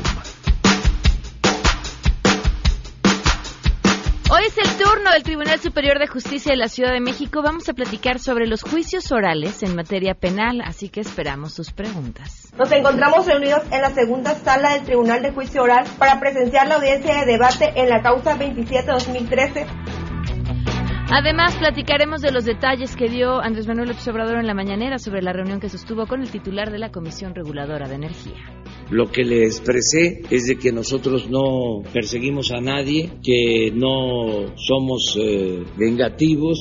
[4.32, 7.40] Hoy es el turno del Tribunal Superior de Justicia de la Ciudad de México.
[7.40, 12.52] Vamos a platicar sobre los juicios orales en materia penal, así que esperamos sus preguntas.
[12.58, 16.74] Nos encontramos reunidos en la segunda sala del Tribunal de Juicio Oral para presenciar la
[16.76, 20.01] audiencia de debate en la causa 27-2013
[21.14, 25.20] Además, platicaremos de los detalles que dio Andrés Manuel López Obrador en la mañanera sobre
[25.20, 28.32] la reunión que sostuvo con el titular de la Comisión Reguladora de Energía.
[28.90, 35.14] Lo que le expresé es de que nosotros no perseguimos a nadie, que no somos
[35.20, 36.58] eh, vengativos.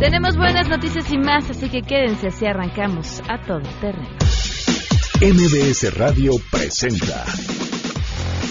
[0.00, 4.08] Tenemos buenas noticias y más, así que quédense así arrancamos a todo terreno.
[5.20, 7.24] MBS Radio presenta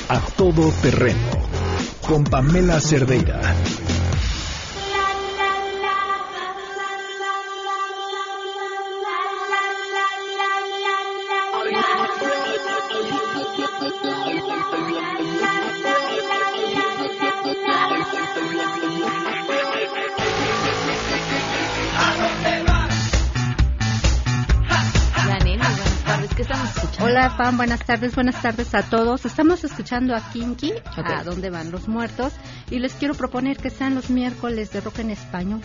[0.07, 1.49] A Todo Terreno
[2.07, 3.41] con Pamela Cerdeira.
[27.01, 29.25] Hola, Pam, buenas tardes, buenas tardes a todos.
[29.25, 32.31] Estamos escuchando a Kinky, a dónde van los muertos,
[32.71, 35.59] y les quiero proponer que sean los miércoles de rock en español.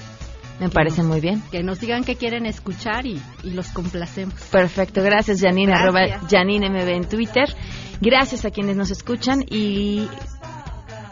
[0.59, 1.43] Me parece muy bien.
[1.53, 4.35] Que nos digan que quieren escuchar y, los complacemos.
[4.51, 7.55] Perfecto, gracias Janine, arroba Janine MB en Twitter.
[8.01, 10.09] Gracias a quienes nos escuchan y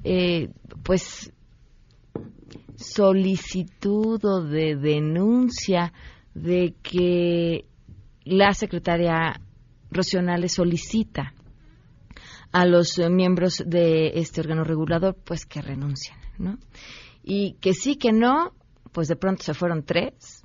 [0.03, 0.49] eh,
[0.83, 1.31] pues
[2.79, 5.91] solicitud o de denuncia
[6.33, 7.65] de que
[8.23, 9.41] la secretaria
[9.91, 11.33] Rocional solicita
[12.51, 16.57] a los miembros de este órgano regulador pues que renuncien, ¿no?
[17.23, 18.53] Y que sí, que no,
[18.91, 20.43] pues de pronto se fueron tres,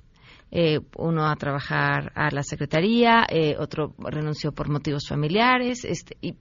[0.51, 6.35] eh, uno a trabajar a la secretaría, eh, otro renunció por motivos familiares, este, y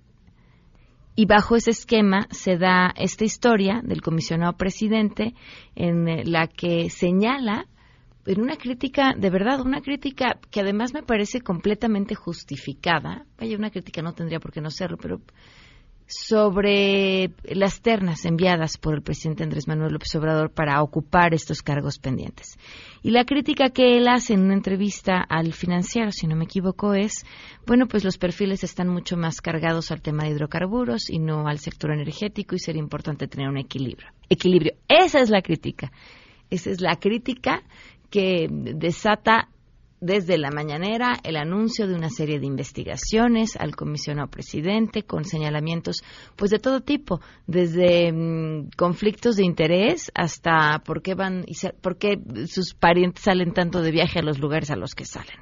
[1.16, 5.34] y bajo ese esquema se da esta historia del comisionado presidente
[5.75, 7.66] en eh, la que señala
[8.26, 13.26] en una crítica, de verdad, una crítica que además me parece completamente justificada.
[13.38, 15.20] Vaya, una crítica no tendría por qué no serlo, pero
[16.06, 21.98] sobre las ternas enviadas por el presidente Andrés Manuel López Obrador para ocupar estos cargos
[21.98, 22.59] pendientes.
[23.03, 26.94] Y la crítica que él hace en una entrevista al financiero, si no me equivoco,
[26.94, 27.25] es,
[27.66, 31.59] bueno, pues los perfiles están mucho más cargados al tema de hidrocarburos y no al
[31.59, 34.09] sector energético y sería importante tener un equilibrio.
[34.28, 34.75] Equilibrio.
[34.88, 35.91] Esa es la crítica.
[36.50, 37.62] Esa es la crítica
[38.10, 39.48] que desata
[40.04, 46.03] desde la mañanera el anuncio de una serie de investigaciones al comisionado presidente con señalamientos
[46.37, 51.97] pues de todo tipo, desde mm, conflictos de interés hasta por qué van y por
[51.97, 55.38] qué sus parientes salen tanto de viaje a los lugares a los que salen.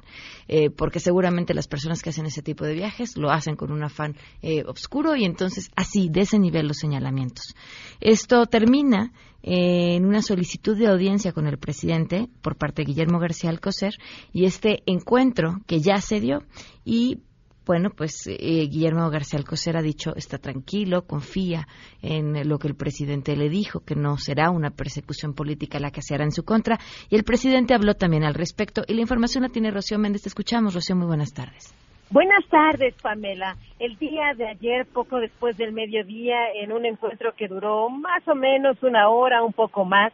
[0.47, 3.83] Eh, porque seguramente las personas que hacen ese tipo de viajes lo hacen con un
[3.83, 7.55] afán eh, oscuro y entonces así, de ese nivel los señalamientos.
[7.99, 9.11] Esto termina
[9.41, 13.93] en una solicitud de audiencia con el presidente por parte de Guillermo García Alcocer
[14.31, 16.43] y este encuentro que ya se dio
[16.85, 17.19] y
[17.65, 21.67] bueno, pues eh, Guillermo García Alcocer ha dicho está tranquilo, confía
[22.01, 26.01] en lo que el presidente le dijo, que no será una persecución política la que
[26.01, 26.77] se hará en su contra.
[27.09, 28.83] Y el presidente habló también al respecto.
[28.87, 30.23] Y la información la tiene Rocío Méndez.
[30.23, 30.95] Te escuchamos, Rocío.
[30.95, 31.73] Muy buenas tardes.
[32.09, 33.55] Buenas tardes, Pamela.
[33.79, 38.35] El día de ayer, poco después del mediodía, en un encuentro que duró más o
[38.35, 40.13] menos una hora, un poco más,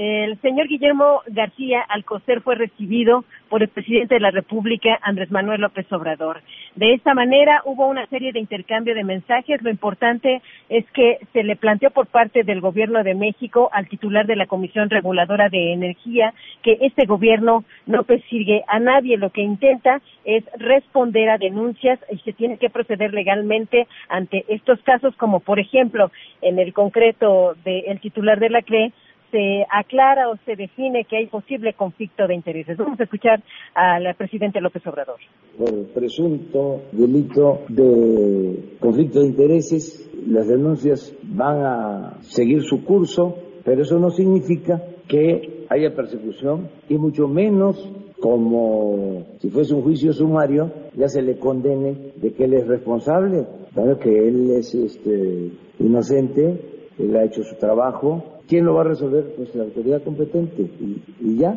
[0.00, 5.62] El señor Guillermo García Alcocer fue recibido por el presidente de la República, Andrés Manuel
[5.62, 6.40] López Obrador.
[6.76, 9.60] De esta manera hubo una serie de intercambio de mensajes.
[9.60, 14.24] Lo importante es que se le planteó por parte del Gobierno de México al titular
[14.28, 19.16] de la Comisión Reguladora de Energía que este gobierno no persigue a nadie.
[19.16, 24.80] Lo que intenta es responder a denuncias y se tiene que proceder legalmente ante estos
[24.82, 28.92] casos, como por ejemplo en el concreto del titular de la CRE,
[29.30, 32.76] se aclara o se define que hay posible conflicto de intereses.
[32.76, 33.42] Vamos a escuchar
[33.74, 35.18] al presidente López Obrador.
[35.58, 43.82] Por presunto delito de conflicto de intereses, las denuncias van a seguir su curso, pero
[43.82, 47.76] eso no significa que haya persecución y mucho menos
[48.20, 53.46] como si fuese un juicio sumario, ya se le condene de que él es responsable,
[53.72, 56.60] claro que él es este, inocente,
[56.98, 59.24] él ha hecho su trabajo, ¿Quién lo va a resolver?
[59.36, 61.54] Pues la autoridad competente y, ya.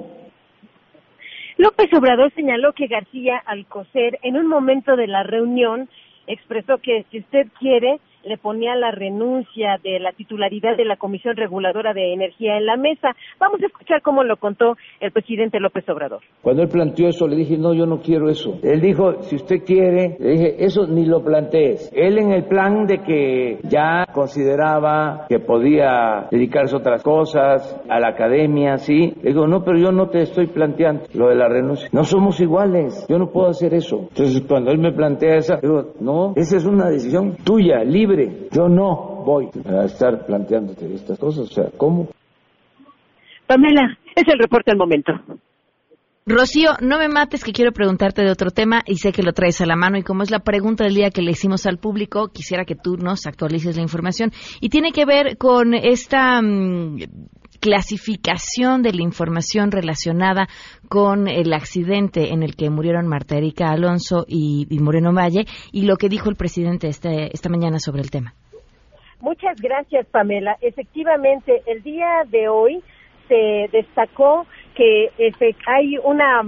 [1.58, 5.90] López Obrador señaló que García Alcocer en un momento de la reunión
[6.28, 11.36] expresó que si usted quiere le ponía la renuncia de la titularidad de la Comisión
[11.36, 13.16] Reguladora de Energía en la mesa.
[13.40, 16.22] Vamos a escuchar cómo lo contó el presidente López Obrador.
[16.42, 18.60] Cuando él planteó eso, le dije, no, yo no quiero eso.
[18.64, 21.92] Él dijo, si usted quiere, le dije, eso ni lo plantees.
[21.94, 28.00] Él en el plan de que ya consideraba que podía dedicarse a otras cosas, a
[28.00, 29.14] la academia, sí.
[29.22, 31.90] Le digo, no, pero yo no te estoy planteando lo de la renuncia.
[31.92, 34.08] No somos iguales, yo no puedo hacer eso.
[34.10, 38.11] Entonces, cuando él me plantea esa, digo, no, esa es una decisión tuya, libre
[38.52, 41.50] yo no voy a estar planteándote estas cosas.
[41.50, 42.10] O sea, ¿cómo?
[43.48, 45.14] Pamela, es el reporte al momento.
[46.26, 49.60] Rocío, no me mates que quiero preguntarte de otro tema y sé que lo traes
[49.60, 52.28] a la mano y como es la pregunta del día que le hicimos al público,
[52.28, 57.00] quisiera que tú nos actualices la información y tiene que ver con esta mm,
[57.62, 60.48] clasificación de la información relacionada
[60.90, 65.96] con el accidente en el que murieron Marta Erika Alonso y, Moreno Valle y lo
[65.96, 68.34] que dijo el presidente este, esta mañana sobre el tema.
[69.22, 70.58] Muchas gracias, Pamela.
[70.62, 72.82] Efectivamente, el día de hoy
[73.28, 75.12] se destacó que
[75.68, 76.42] hay una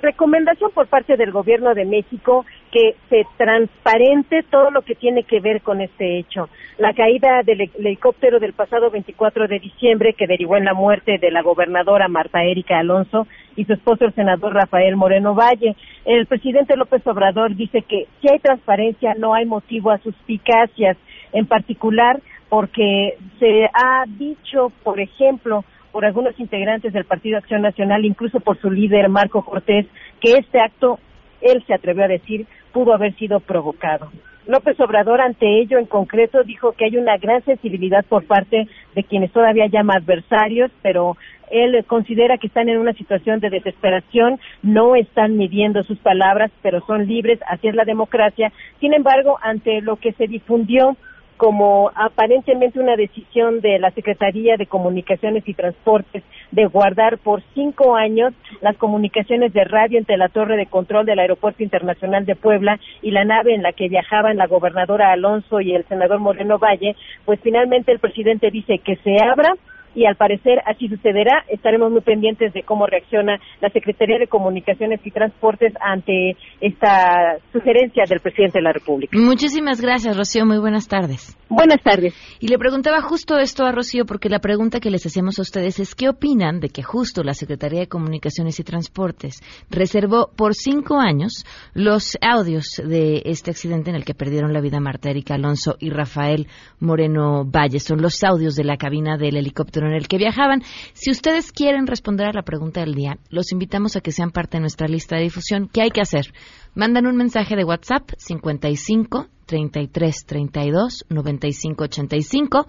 [0.00, 5.40] recomendación por parte del Gobierno de México que se transparente todo lo que tiene que
[5.40, 6.48] ver con este hecho.
[6.76, 11.30] La caída del helicóptero del pasado 24 de diciembre que derivó en la muerte de
[11.30, 13.26] la gobernadora Marta Erika Alonso
[13.56, 15.76] y su esposo el senador Rafael Moreno Valle.
[16.04, 20.96] El presidente López Obrador dice que si hay transparencia no hay motivo a suspicacias,
[21.32, 28.04] en particular porque se ha dicho, por ejemplo, por algunos integrantes del Partido Acción Nacional,
[28.04, 29.86] incluso por su líder Marco Cortés,
[30.20, 30.98] que este acto,
[31.40, 34.10] él se atrevió a decir, pudo haber sido provocado.
[34.46, 39.04] López Obrador ante ello en concreto dijo que hay una gran sensibilidad por parte de
[39.04, 41.18] quienes todavía llama adversarios, pero
[41.50, 46.80] él considera que están en una situación de desesperación, no están midiendo sus palabras, pero
[46.86, 48.50] son libres, así es la democracia.
[48.80, 50.96] Sin embargo, ante lo que se difundió
[51.38, 57.94] como aparentemente una decisión de la Secretaría de Comunicaciones y Transportes de guardar por cinco
[57.94, 62.80] años las comunicaciones de radio entre la torre de control del Aeropuerto Internacional de Puebla
[63.02, 66.96] y la nave en la que viajaban la gobernadora Alonso y el senador Moreno Valle,
[67.24, 69.54] pues finalmente el presidente dice que se abra
[69.98, 71.44] y al parecer así sucederá.
[71.48, 78.04] Estaremos muy pendientes de cómo reacciona la Secretaría de Comunicaciones y Transportes ante esta sugerencia
[78.08, 79.18] del presidente de la República.
[79.18, 80.46] Muchísimas gracias, Rocío.
[80.46, 81.36] Muy buenas tardes.
[81.48, 82.14] Buenas tardes.
[82.38, 85.80] Y le preguntaba justo esto a Rocío porque la pregunta que les hacemos a ustedes
[85.80, 91.00] es qué opinan de que justo la Secretaría de Comunicaciones y Transportes reservó por cinco
[91.00, 95.76] años los audios de este accidente en el que perdieron la vida Marta Erika Alonso
[95.80, 96.46] y Rafael
[96.78, 97.80] Moreno Valle.
[97.80, 100.62] Son los audios de la cabina del helicóptero en el que viajaban.
[100.92, 104.58] Si ustedes quieren responder a la pregunta del día, los invitamos a que sean parte
[104.58, 105.68] de nuestra lista de difusión.
[105.68, 106.32] ¿Qué hay que hacer?
[106.74, 112.66] Mandan un mensaje de WhatsApp 55 33 32 95 85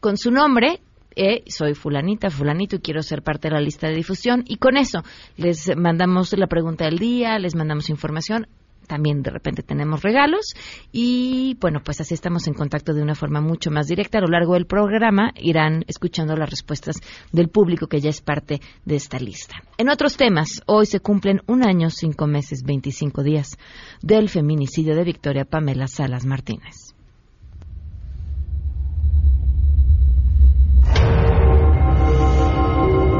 [0.00, 0.80] con su nombre
[1.20, 4.44] eh, soy fulanita, fulanito y quiero ser parte de la lista de difusión.
[4.46, 5.02] Y con eso
[5.36, 8.46] les mandamos la pregunta del día, les mandamos información
[8.88, 10.54] también de repente tenemos regalos
[10.90, 14.18] y bueno, pues así estamos en contacto de una forma mucho más directa.
[14.18, 16.96] A lo largo del programa irán escuchando las respuestas
[17.30, 19.62] del público que ya es parte de esta lista.
[19.76, 23.56] En otros temas, hoy se cumplen un año, cinco meses, veinticinco días
[24.02, 26.94] del feminicidio de Victoria Pamela Salas Martínez.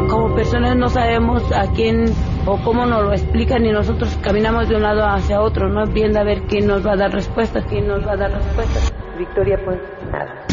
[0.08, 2.06] Como personas no sabemos a quién
[2.50, 5.86] o cómo nos lo explican y nosotros caminamos de un lado hacia otro, ¿no?
[5.86, 8.94] Viendo a ver quién nos va a dar respuestas, quién nos va a dar respuestas.
[9.18, 9.78] Victoria, pues
[10.10, 10.46] nada.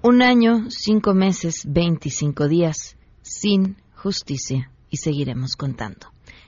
[0.00, 6.06] Un año, cinco meses, veinticinco días, sin justicia y seguiremos contando.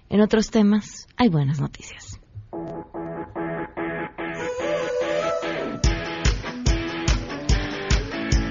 [0.08, 2.20] En otros temas, hay buenas noticias.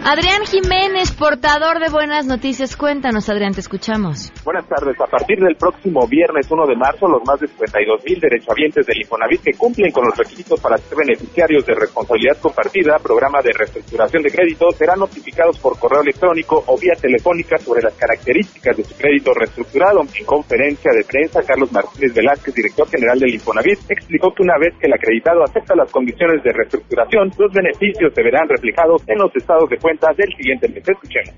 [0.08, 2.78] Adrián Jiménez, portador de buenas noticias.
[2.78, 4.32] Cuéntanos, Adrián, te escuchamos.
[4.46, 5.02] Buenas tardes.
[5.02, 9.02] A partir del próximo viernes 1 de marzo, los más de 52 mil derechohabientes del
[9.02, 14.22] Infonavit que cumplen con los requisitos para ser beneficiarios de responsabilidad compartida, programa de reestructuración
[14.22, 18.94] de crédito, serán notificados por correo electrónico o vía telefónica sobre las características de su
[18.94, 20.02] crédito reestructurado.
[20.02, 24.78] En conferencia de prensa, Carlos Martínez Velázquez, director general del Infonavit, explicó que una vez
[24.78, 29.36] que el acreditado acepta las condiciones de reestructuración, los beneficios se verán reflejados en los
[29.36, 29.95] estados de cuenta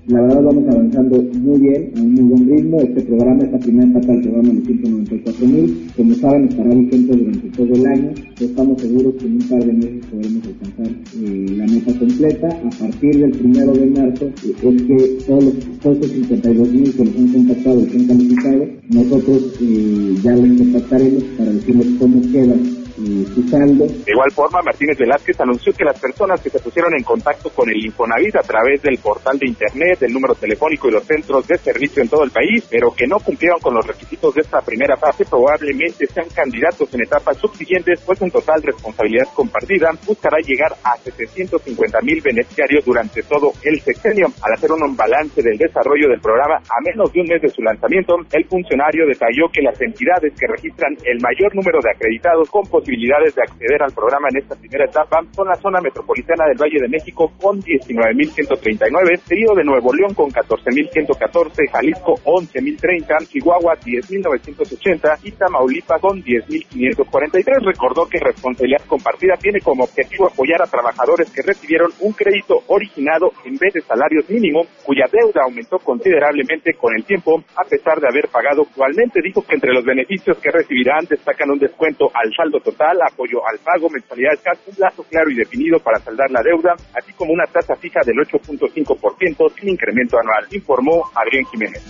[0.06, 2.80] La verdad vamos avanzando muy bien, a un muy buen ritmo.
[2.80, 7.48] Este programa, esta primera etapa del programa de 194 mil, como saben, estará vigente durante
[7.56, 8.10] todo el año.
[8.40, 12.48] Estamos seguros que en un par de meses podremos alcanzar eh, la meta completa.
[12.48, 17.16] A partir del primero de marzo, es que todos los, todos 52 mil que nos
[17.16, 22.77] han contactado y que han calificado, nosotros eh, ya les contactaremos para decirles cómo quedan
[22.98, 27.70] de igual forma, Martínez Velázquez anunció que las personas que se pusieron en contacto con
[27.70, 31.58] el Infonavit a través del portal de Internet, del número telefónico y los centros de
[31.58, 34.96] servicio en todo el país, pero que no cumplieron con los requisitos de esta primera
[34.96, 40.96] fase, probablemente sean candidatos en etapas subsiguientes, pues en total responsabilidad compartida buscará llegar a
[40.96, 44.26] 750 mil beneficiarios durante todo el sexenio.
[44.42, 47.62] Al hacer un balance del desarrollo del programa a menos de un mes de su
[47.62, 52.62] lanzamiento, el funcionario detalló que las entidades que registran el mayor número de acreditados con
[52.66, 56.80] posibilidades de acceder al programa en esta primera etapa son la zona metropolitana del Valle
[56.80, 65.32] de México con 19.139, seguido de Nuevo León con 14.114, Jalisco 11.030, Chihuahua 10.980 y
[65.32, 67.64] Tamaulipas con 10.543.
[67.64, 73.32] Recordó que responsabilidad compartida tiene como objetivo apoyar a trabajadores que recibieron un crédito originado
[73.44, 78.08] en vez de salarios mínimos, cuya deuda aumentó considerablemente con el tiempo, a pesar de
[78.08, 79.20] haber pagado actualmente.
[79.22, 83.58] Dijo que entre los beneficios que recibirán destacan un descuento al saldo total apoyo al
[83.58, 87.74] pago, mensualidades un plazo claro y definido para saldar la deuda, así como una tasa
[87.76, 91.82] fija del 8.5% sin incremento anual, informó Adrián Jiménez.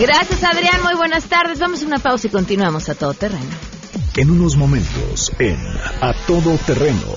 [0.00, 1.58] Gracias Adrián, muy buenas tardes.
[1.58, 3.50] Vamos a una pausa y continuamos a todo terreno.
[4.16, 5.56] En unos momentos, en
[6.00, 7.14] A Todo Terreno.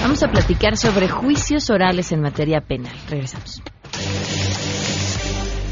[0.00, 2.96] Vamos a platicar sobre juicios orales en materia penal.
[3.08, 3.62] Regresamos.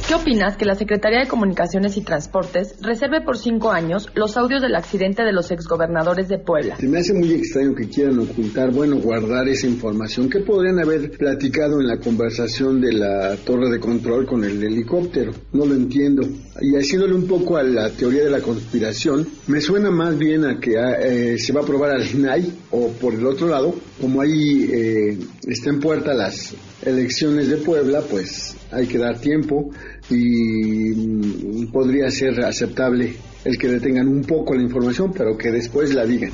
[0.09, 4.63] ¿Qué opinas que la Secretaría de Comunicaciones y Transportes reserve por cinco años los audios
[4.63, 6.79] del accidente de los exgobernadores de Puebla?
[6.79, 11.11] Se me hace muy extraño que quieran ocultar, bueno, guardar esa información que podrían haber
[11.11, 15.33] platicado en la conversación de la torre de control con el helicóptero.
[15.53, 16.27] No lo entiendo.
[16.59, 20.59] Y haciéndole un poco a la teoría de la conspiración, me suena más bien a
[20.59, 24.23] que ah, eh, se va a aprobar al INAI o por el otro lado, como
[24.23, 29.71] ahí eh, está en puerta las elecciones de Puebla, pues hay que dar tiempo
[30.11, 35.95] y mm, podría ser aceptable el que detengan un poco la información, pero que después
[35.95, 36.33] la digan.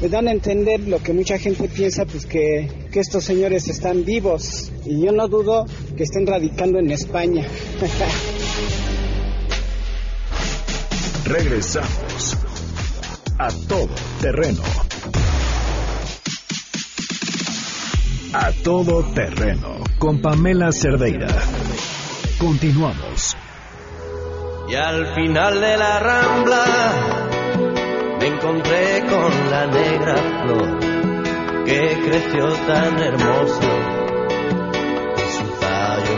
[0.00, 4.04] Me dan a entender lo que mucha gente piensa, pues que, que estos señores están
[4.04, 5.66] vivos y yo no dudo
[5.96, 7.44] que estén radicando en España.
[11.24, 12.36] Regresamos
[13.38, 13.90] a todo
[14.20, 14.62] terreno.
[18.32, 21.28] A todo terreno con Pamela Cerdeira.
[22.38, 23.34] Continuamos.
[24.68, 26.64] Y al final de la rambla
[28.20, 30.78] me encontré con la negra flor
[31.64, 33.60] que creció tan hermoso.
[35.36, 36.16] Su tallo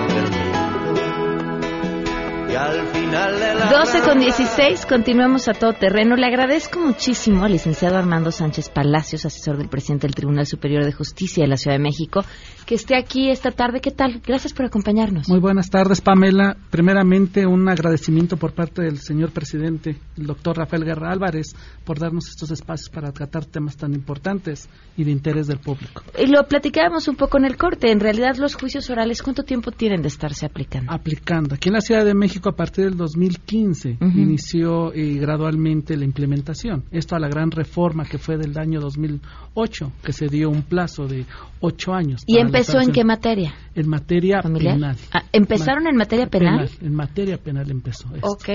[2.49, 6.15] y al final 12 con 16, continuamos a todo terreno.
[6.15, 10.93] Le agradezco muchísimo al licenciado Armando Sánchez Palacios, asesor del presidente del Tribunal Superior de
[10.93, 12.21] Justicia de la Ciudad de México,
[12.67, 13.81] que esté aquí esta tarde.
[13.81, 14.23] ¿Qué tal?
[14.25, 15.29] Gracias por acompañarnos.
[15.29, 16.57] Muy buenas tardes, Pamela.
[16.71, 22.29] Primeramente, un agradecimiento por parte del señor presidente, el doctor Rafael Guerra Álvarez, por darnos
[22.29, 26.05] estos espacios para tratar temas tan importantes y de interés del público.
[26.17, 27.91] Y lo platicábamos un poco en el corte.
[27.91, 30.93] En realidad, los juicios orales, ¿cuánto tiempo tienen de estarse aplicando?
[30.93, 31.57] Aplicando.
[31.57, 36.85] Aquí en la Ciudad de México, a partir del 2015, inició eh, gradualmente la implementación.
[36.91, 41.07] Esto a la gran reforma que fue del año 2008, que se dio un plazo
[41.07, 41.25] de
[41.61, 42.23] ocho años.
[42.27, 43.55] ¿Y empezó en qué materia?
[43.75, 44.97] En materia penal.
[45.13, 46.69] Ah, ¿Empezaron en materia penal?
[46.81, 48.15] En materia penal empezó.
[48.15, 48.29] Esto.
[48.29, 48.49] Ok.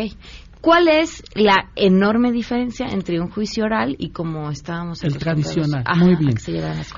[0.65, 6.15] ¿Cuál es la enorme diferencia entre un juicio oral y como estábamos El tradicional, muy
[6.15, 6.35] bien.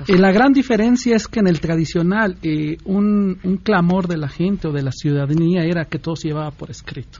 [0.06, 4.28] Eh, la gran diferencia es que en el tradicional eh, un, un, clamor de la
[4.30, 7.18] gente o de la ciudadanía era que todo se llevaba por escrito.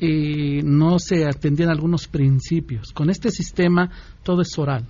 [0.00, 2.92] Eh, no se atendían algunos principios.
[2.92, 3.90] Con este sistema
[4.22, 4.86] todo es oral.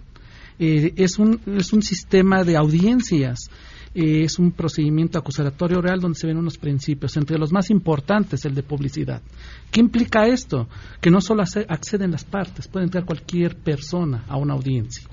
[0.58, 3.50] es, un, es un sistema de audiencias
[3.92, 8.44] eh, es un procedimiento acusatorio real donde se ven unos principios, entre los más importantes
[8.44, 9.20] el de publicidad.
[9.70, 10.68] ¿Qué implica esto?
[11.00, 15.08] Que no solo acceden las partes, puede entrar cualquier persona a una audiencia.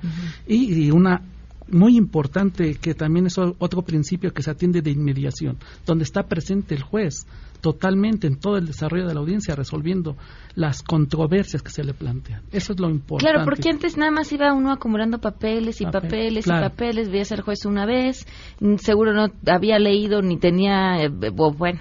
[0.47, 1.21] y, una
[1.69, 6.75] muy importante que también es otro principio que se atiende de inmediación, donde está presente
[6.75, 7.25] el juez
[7.61, 10.15] totalmente en todo el desarrollo de la audiencia resolviendo
[10.55, 12.41] las controversias que se le plantean.
[12.51, 13.31] Eso es lo importante.
[13.31, 17.41] Claro, porque antes nada más iba uno acumulando papeles y papeles y papeles, veía ser
[17.41, 18.27] juez una vez,
[18.59, 21.79] mm, seguro no había leído ni tenía, eh, bueno,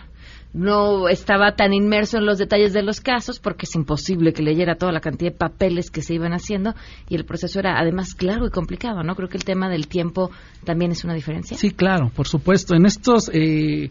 [0.56, 4.76] no estaba tan inmerso en los detalles de los casos porque es imposible que leyera
[4.76, 6.74] toda la cantidad de papeles que se iban haciendo
[7.10, 9.14] y el proceso era además claro y complicado, ¿no?
[9.14, 10.30] Creo que el tema del tiempo
[10.64, 11.58] también es una diferencia.
[11.58, 12.74] Sí, claro, por supuesto.
[12.74, 13.90] En estos eh,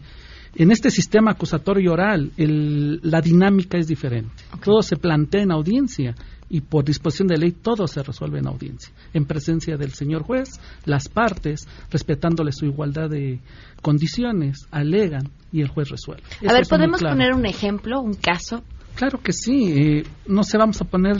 [0.56, 4.42] en este sistema acusatorio oral, la dinámica es diferente.
[4.64, 6.14] Todo se plantea en audiencia
[6.48, 10.60] y por disposición de ley todo se resuelve en audiencia, en presencia del señor juez,
[10.84, 13.40] las partes, respetándole su igualdad de
[13.82, 16.22] condiciones, alegan y el juez resuelve.
[16.46, 18.62] a ver, ¿podemos poner un ejemplo, un caso?
[18.94, 19.72] Claro que sí.
[19.76, 21.16] Eh, no sé, vamos a poner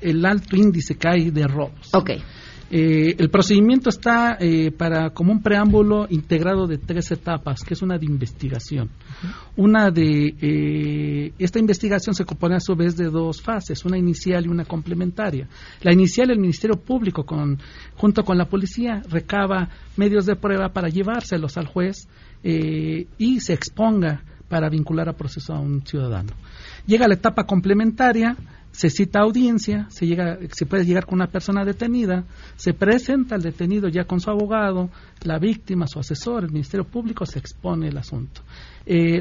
[0.00, 1.94] el alto índice que hay de robos.
[1.94, 2.10] Ok.
[2.70, 7.80] Eh, el procedimiento está eh, para como un preámbulo integrado de tres etapas, que es
[7.80, 8.90] una de investigación.
[9.56, 14.44] Una de eh, esta investigación se compone a su vez de dos fases, una inicial
[14.44, 15.48] y una complementaria.
[15.80, 17.58] La inicial, el Ministerio Público, con,
[17.96, 22.06] junto con la policía, recaba medios de prueba para llevárselos al juez
[22.42, 26.32] y se exponga para vincular a proceso a un ciudadano.
[26.86, 28.36] Llega la etapa complementaria
[28.72, 32.24] se cita audiencia, se, llega, se puede llegar con una persona detenida,
[32.56, 34.90] se presenta al detenido ya con su abogado,
[35.22, 38.42] la víctima, su asesor, el Ministerio Público, se expone el asunto.
[38.86, 39.20] Eh,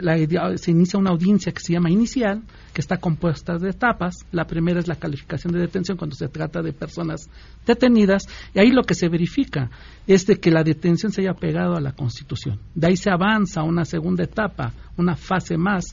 [0.58, 2.42] se inicia una audiencia que se llama inicial,
[2.74, 4.16] que está compuesta de etapas.
[4.32, 7.30] La primera es la calificación de detención cuando se trata de personas
[7.66, 8.24] detenidas,
[8.54, 9.70] y ahí lo que se verifica
[10.06, 12.60] es de que la detención se haya pegado a la Constitución.
[12.76, 15.86] De ahí se avanza a una segunda etapa, una fase más,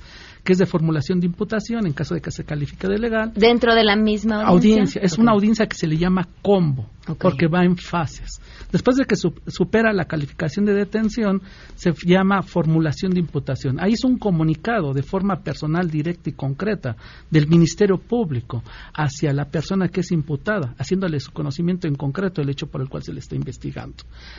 [0.45, 3.33] que es de formulación de imputación en caso de que se califique de legal.
[3.35, 5.01] Dentro de la misma audiencia.
[5.03, 8.41] Es una audiencia que se le llama combo, porque va en fases.
[8.73, 11.43] Después de que supera la calificación de detención,
[11.75, 13.79] se llama formulación de imputación.
[13.81, 16.97] Ahí es un comunicado de forma personal, directa y concreta
[17.31, 18.63] del Ministerio Público
[18.95, 22.89] hacia la persona que es imputada, haciéndole su conocimiento en concreto del hecho por el
[22.89, 23.97] cual se le está investigando.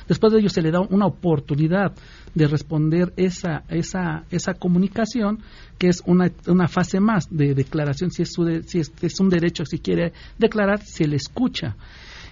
[0.08, 1.94] Después de ello se le da una oportunidad
[2.34, 5.40] de responder esa, esa, esa comunicación
[5.78, 8.34] que es una, una fase más de declaración, si es,
[8.66, 11.76] si es, un derecho, si quiere declarar, se le escucha.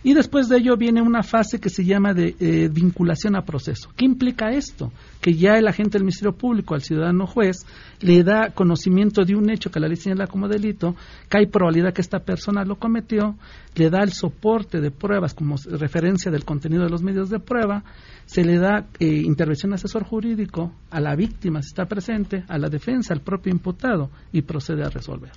[0.04, 3.90] Y después de ello viene una fase que se llama de eh, vinculación a proceso.
[3.96, 4.92] ¿Qué implica esto?
[5.22, 7.66] Que ya el agente del Ministerio Público al ciudadano juez
[8.02, 10.96] le da conocimiento de un hecho que la ley señala como delito,
[11.30, 13.38] que hay probabilidad que esta persona lo cometió,
[13.76, 17.84] le da el soporte de pruebas como referencia del contenido de los medios de prueba,
[18.26, 22.70] se le da eh, intervención asesor jurídico a la víctima si está presente, a la
[22.70, 25.32] defensa, al propio imputado y procede a resolver.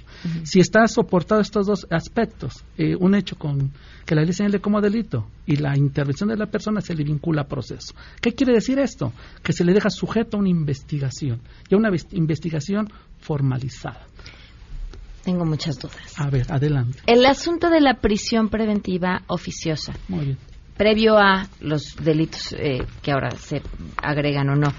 [0.44, 3.72] Si está soportado estos dos aspectos, eh, un hecho con
[4.05, 7.48] que la ley como delito y la intervención de la persona se le vincula a
[7.48, 7.94] proceso.
[8.20, 9.12] ¿Qué quiere decir esto?
[9.42, 12.88] Que se le deja sujeto a una investigación y a una investigación
[13.20, 14.06] formalizada.
[15.24, 16.14] Tengo muchas dudas.
[16.18, 17.00] A ver, adelante.
[17.06, 19.92] El asunto de la prisión preventiva oficiosa.
[20.08, 20.38] Muy bien
[20.76, 23.62] previo a los delitos eh, que ahora se
[24.02, 24.72] agregan o no.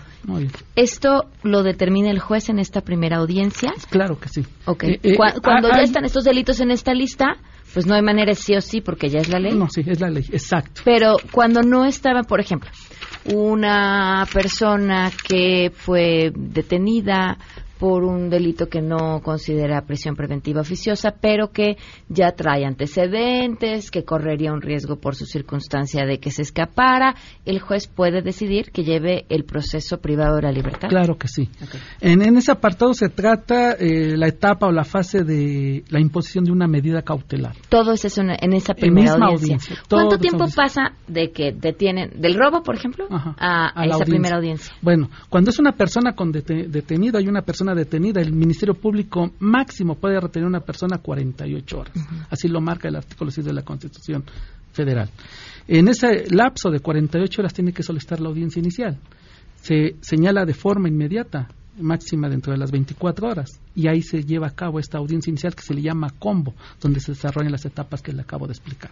[0.75, 3.71] ¿Esto lo determina el juez en esta primera audiencia?
[3.89, 4.45] Claro que sí.
[4.65, 4.95] Okay.
[4.95, 7.37] Eh, eh, cuando ya están estos delitos en esta lista,
[7.77, 9.53] pues no hay manera sí o sí porque ya es la ley.
[9.53, 10.81] No, sí, es la ley, exacto.
[10.83, 12.71] Pero cuando no estaba, por ejemplo,
[13.31, 17.37] una persona que fue detenida
[17.79, 21.77] por un delito que no considera prisión preventiva oficiosa, pero que
[22.09, 27.59] ya trae antecedentes, que correría un riesgo por su circunstancia de que se escapara, el
[27.59, 30.89] juez puede decidir que lleve el proceso privado de la libertad.
[30.89, 31.49] Claro que sí.
[32.01, 36.51] En, ese apartado se trata eh, la etapa o la fase de la imposición de
[36.51, 37.55] una medida cautelar.
[37.69, 39.77] Todo es eso en, esa primera audiencia.
[39.89, 44.73] ¿Cuánto tiempo pasa de que detienen, del robo, por ejemplo, a, esa primera audiencia?
[44.81, 49.95] Bueno, cuando es una persona con detenido, hay una persona detenida, el Ministerio Público máximo
[49.95, 51.93] puede retener a una persona 48 horas.
[52.29, 54.23] Así lo marca el artículo 6 de la Constitución
[54.71, 55.09] Federal.
[55.67, 58.97] En ese lapso de 48 horas tiene que solicitar la audiencia inicial.
[59.55, 61.47] Se señala de forma inmediata
[61.79, 65.55] máxima dentro de las 24 horas y ahí se lleva a cabo esta audiencia inicial
[65.55, 68.91] que se le llama combo, donde se desarrollan las etapas que le acabo de explicar.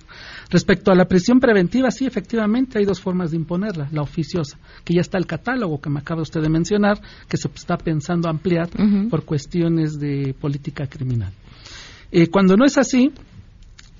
[0.50, 3.90] Respecto a la prisión preventiva, sí, efectivamente hay dos formas de imponerla.
[3.92, 7.48] La oficiosa, que ya está el catálogo que me acaba usted de mencionar, que se
[7.48, 8.70] está pensando ampliar
[9.10, 11.34] por cuestiones de política criminal.
[12.12, 13.12] Eh, cuando no es así,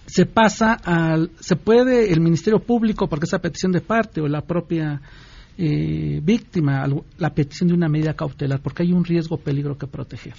[0.06, 4.42] se pasa al, se puede el Ministerio Público, porque esa petición de parte o la
[4.42, 5.02] propia
[5.58, 6.86] eh, víctima
[7.18, 10.34] la petición de una medida cautelar porque hay un riesgo peligro que proteger.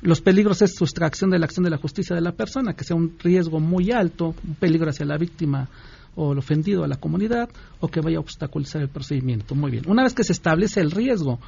[0.00, 2.94] Los peligros es sustracción de la acción de la justicia de la persona, que sea
[2.94, 5.68] un riesgo muy alto, un peligro hacia la víctima
[6.14, 7.48] o el ofendido a la comunidad,
[7.80, 9.54] o que vaya a obstaculizar el procedimiento.
[9.54, 9.84] Muy bien.
[9.88, 11.40] Una vez que se establece el riesgo,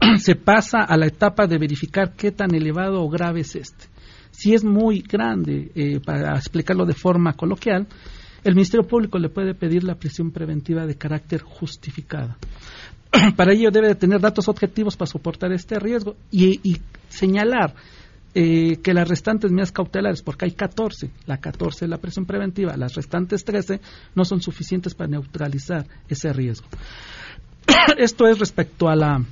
[0.18, 3.86] se pasa a la etapa de verificar qué tan elevado o grave es este.
[4.32, 7.86] Si es muy grande, eh, para explicarlo de forma coloquial,
[8.46, 12.38] el Ministerio Público le puede pedir la prisión preventiva de carácter justificada.
[13.36, 17.74] para ello debe de tener datos objetivos para soportar este riesgo y, señalar
[18.34, 22.76] eh, que las restantes medidas cautelares, porque hay 14, la 14 es la prisión preventiva,
[22.76, 23.80] las restantes 13
[24.14, 26.68] no son suficientes para neutralizar ese riesgo.
[27.98, 29.24] Esto es respecto a la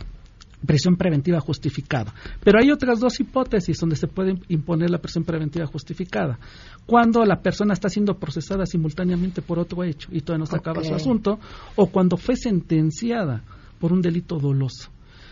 [0.67, 2.15] prisión preventiva justificada.
[2.43, 6.39] Pero hay otras dos hipótesis donde se puede imponer la prisión preventiva justificada.
[6.87, 10.83] Cuando la persona está siendo procesada simultáneamente por otro hecho y todavía no se acaba
[10.83, 11.39] su asunto,
[11.77, 13.43] o cuando fue sentenciada
[13.79, 14.91] por un delito doloso.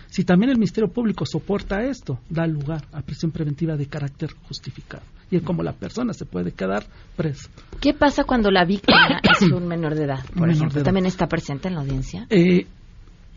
[0.09, 5.03] Si también el Ministerio Público soporta esto, da lugar a prisión preventiva de carácter justificado.
[5.31, 6.85] Y es como la persona se puede quedar
[7.17, 7.49] presa.
[7.81, 10.83] ¿Qué pasa cuando la víctima es un menor de edad, por ejemplo?
[10.83, 12.27] ¿También está presente en la audiencia?
[12.29, 12.67] Eh,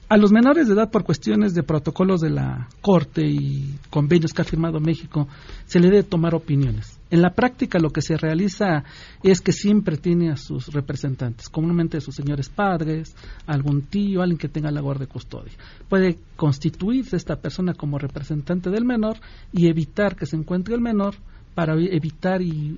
[0.08, 4.44] a los menores de edad, por cuestiones de protocolos de la Corte y convenios que
[4.44, 5.28] ha firmado México,
[5.65, 7.00] se le debe tomar opiniones.
[7.10, 8.84] En la práctica lo que se realiza
[9.24, 13.15] es que siempre tiene a sus representantes, comúnmente a sus señores padres,
[13.48, 15.54] algún tío, alguien que tenga la guardia de custodia.
[15.89, 19.18] Puede constituirse esta persona como representante del menor
[19.52, 21.15] y evitar que se encuentre el menor
[21.56, 22.78] para evitar y,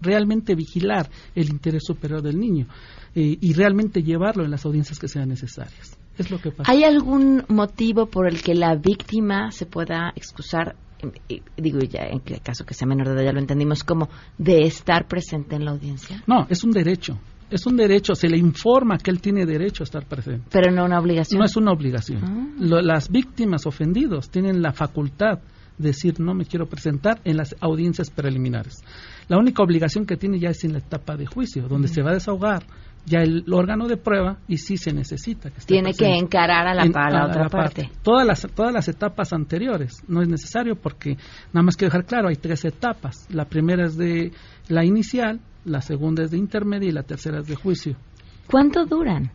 [0.00, 2.66] realmente vigilar el interés superior del niño
[3.14, 5.99] eh, y realmente llevarlo en las audiencias que sean necesarias.
[6.66, 10.76] ¿Hay algún motivo por el que la víctima se pueda excusar?
[11.56, 14.66] Digo, ya en el caso que sea menor de edad, ya lo entendimos, como de
[14.66, 16.22] estar presente en la audiencia.
[16.26, 17.18] No, es un derecho.
[17.50, 20.46] Es un derecho, se le informa que él tiene derecho a estar presente.
[20.52, 21.40] Pero no una obligación.
[21.40, 22.22] No es una obligación.
[22.22, 22.80] Ah.
[22.82, 25.40] las víctimas ofendidos tienen la facultad
[25.76, 28.84] de decir no me quiero presentar en las audiencias preliminares.
[29.28, 32.10] La única obligación que tiene ya es en la etapa de juicio, donde se va
[32.10, 32.64] a desahogar
[33.06, 36.84] ya el órgano de prueba y sí se necesita que tiene que encarar a la,
[37.26, 37.90] otra parte.
[38.02, 40.02] todas las todas las etapas anteriores.
[40.08, 41.16] No es necesario porque
[41.52, 43.26] nada más quiero dejar claro hay tres etapas.
[43.30, 44.32] La primera es de
[44.68, 47.96] la inicial la segunda es de intermedia y la tercera es de juicio.
[48.46, 49.30] Cuánto duran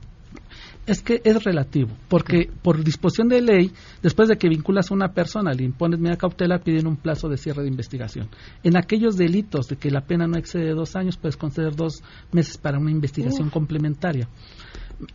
[0.86, 3.72] es que es relativo, porque por disposición de ley,
[4.02, 7.38] después de que vinculas a una persona, le impones medida cautelar, piden un plazo de
[7.38, 8.30] cierre de investigación.
[8.64, 12.58] En aquellos delitos de que la pena no excede dos años, puedes conceder dos meses
[12.58, 14.28] para una investigación complementaria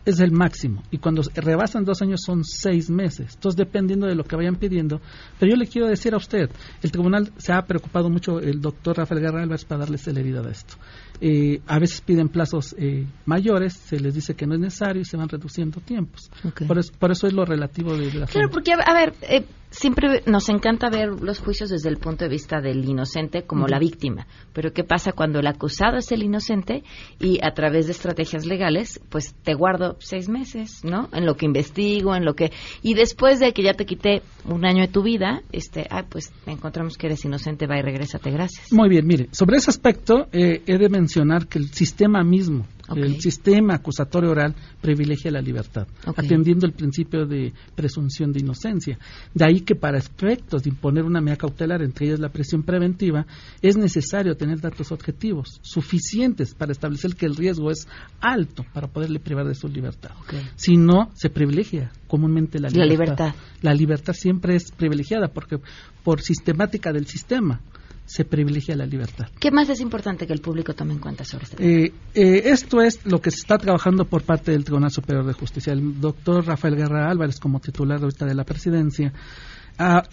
[0.05, 0.83] es el máximo.
[0.91, 3.33] Y cuando rebasan dos años son seis meses.
[3.35, 5.01] Entonces, dependiendo de lo que vayan pidiendo.
[5.39, 6.49] Pero yo le quiero decir a usted,
[6.81, 10.51] el tribunal se ha preocupado mucho, el doctor Rafael Guerra Álvarez, para darle celeridad a
[10.51, 10.75] esto.
[11.19, 15.05] Eh, a veces piden plazos eh, mayores, se les dice que no es necesario y
[15.05, 16.31] se van reduciendo tiempos.
[16.67, 20.21] Por, eso, por, eso, es lo relativo de, la Claro, porque, a ver, eh, siempre
[20.25, 24.27] nos encanta ver los juicios desde el punto de vista del inocente como la víctima.
[24.53, 26.83] Pero ¿qué pasa cuando el acusado es el inocente
[27.19, 31.09] y a través de estrategias legales, pues te guardo seis meses, ¿no?
[31.13, 32.51] En lo que investigo, en lo que...
[32.83, 36.31] Y después de que ya te quité un año de tu vida, este, ah, pues
[36.45, 38.71] encontramos que eres inocente, va y regrésate, gracias.
[38.73, 42.65] Muy bien, mire, sobre ese aspecto eh, he de mencionar que el sistema mismo
[42.95, 48.97] el sistema acusatorio oral privilegia la libertad, atendiendo el principio de presunción de inocencia.
[49.33, 53.25] De ahí que para efectos de imponer una medida cautelar, entre ellas la presión preventiva,
[53.61, 57.87] es necesario tener datos objetivos suficientes para establecer que el riesgo es
[58.19, 60.11] alto para poderle privar de su libertad.
[60.55, 62.87] Si no, se privilegia comúnmente la libertad.
[62.87, 63.35] La libertad.
[63.61, 65.57] La libertad siempre es privilegiada porque
[66.03, 67.61] por sistemática del sistema
[68.11, 69.27] se privilegia la libertad.
[69.39, 71.69] ¿Qué más es importante que el público tome en cuenta sobre este tema?
[71.69, 75.31] Eh, eh, esto es lo que se está trabajando por parte del Tribunal Superior de
[75.31, 75.71] Justicia.
[75.71, 79.13] El doctor Rafael Guerra Álvarez, como titular ahorita de la presidencia,
[79.77, 80.03] ha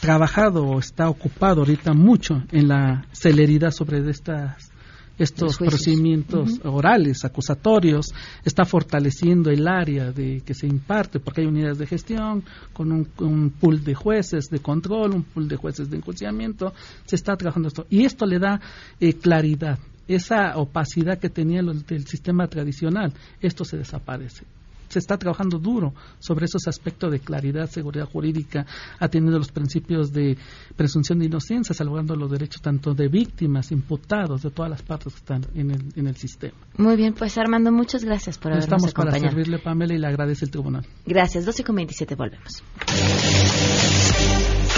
[0.00, 4.70] trabajado o está ocupado ahorita mucho en la celeridad sobre estas
[5.18, 11.78] estos procedimientos orales, acusatorios, está fortaleciendo el área de que se imparte, porque hay unidades
[11.78, 16.72] de gestión con un, pool de jueces de control, un pool de jueces de enjuiciamiento,
[17.04, 17.86] se está trabajando esto.
[17.90, 18.60] Y esto le da
[19.00, 19.78] eh, claridad.
[20.06, 24.44] Esa opacidad que tenía el, el sistema tradicional, esto se desaparece
[24.88, 28.66] se está trabajando duro sobre esos aspectos de claridad, seguridad jurídica,
[28.98, 30.36] atendiendo los principios de
[30.76, 35.18] presunción de inocencia, salvando los derechos tanto de víctimas, imputados, de todas las partes que
[35.18, 36.58] están en el, en el sistema.
[36.76, 40.44] Muy bien, pues Armando, muchas gracias por habernos Estamos para servirle, Pamela, y le agradece
[40.44, 40.86] el tribunal.
[41.06, 41.44] Gracias.
[41.44, 42.62] 12 con 27, volvemos.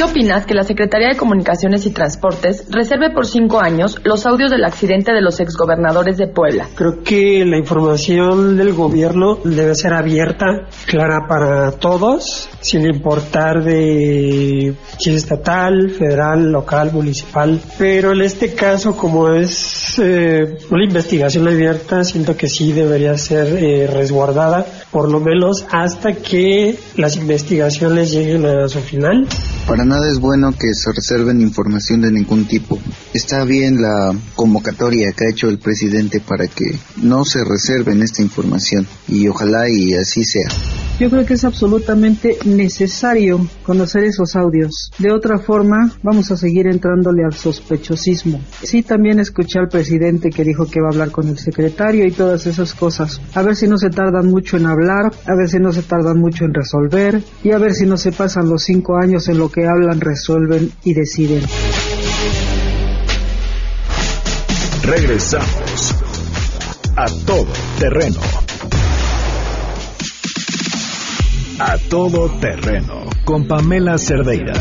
[0.00, 4.50] ¿Qué opinas que la Secretaría de Comunicaciones y Transportes reserve por cinco años los audios
[4.50, 6.68] del accidente de los exgobernadores de Puebla?
[6.74, 10.46] Creo que la información del gobierno debe ser abierta,
[10.86, 17.60] clara para todos, sin importar de si es estatal, federal, local, municipal.
[17.76, 23.48] Pero en este caso, como es eh, una investigación abierta, siento que sí debería ser
[23.48, 29.26] eh, resguardada, por lo menos hasta que las investigaciones lleguen a su final.
[29.66, 32.78] Para nada es bueno que se reserven información de ningún tipo.
[33.12, 38.22] Está bien la convocatoria que ha hecho el presidente para que no se reserven esta
[38.22, 40.48] información y ojalá y así sea.
[41.00, 44.92] Yo creo que es absolutamente necesario conocer esos audios.
[44.98, 48.38] De otra forma, vamos a seguir entrándole al sospechosismo.
[48.62, 52.10] Sí, también escuché al presidente que dijo que va a hablar con el secretario y
[52.10, 53.18] todas esas cosas.
[53.32, 56.18] A ver si no se tardan mucho en hablar, a ver si no se tardan
[56.18, 59.50] mucho en resolver y a ver si no se pasan los cinco años en lo
[59.50, 61.44] que hablan, resuelven y deciden.
[64.82, 65.94] Regresamos
[66.94, 67.46] a todo
[67.78, 68.20] terreno.
[71.62, 74.54] A todo terreno con Pamela Cerdeira.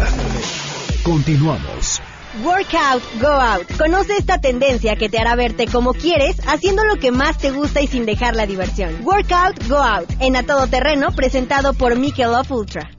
[1.02, 2.02] Continuamos.
[2.44, 3.72] Workout, go out.
[3.78, 7.80] Conoce esta tendencia que te hará verte como quieres, haciendo lo que más te gusta
[7.80, 9.00] y sin dejar la diversión.
[9.06, 10.12] Workout, go out.
[10.20, 12.92] En A Todo Terreno, presentado por Michelob Ultra.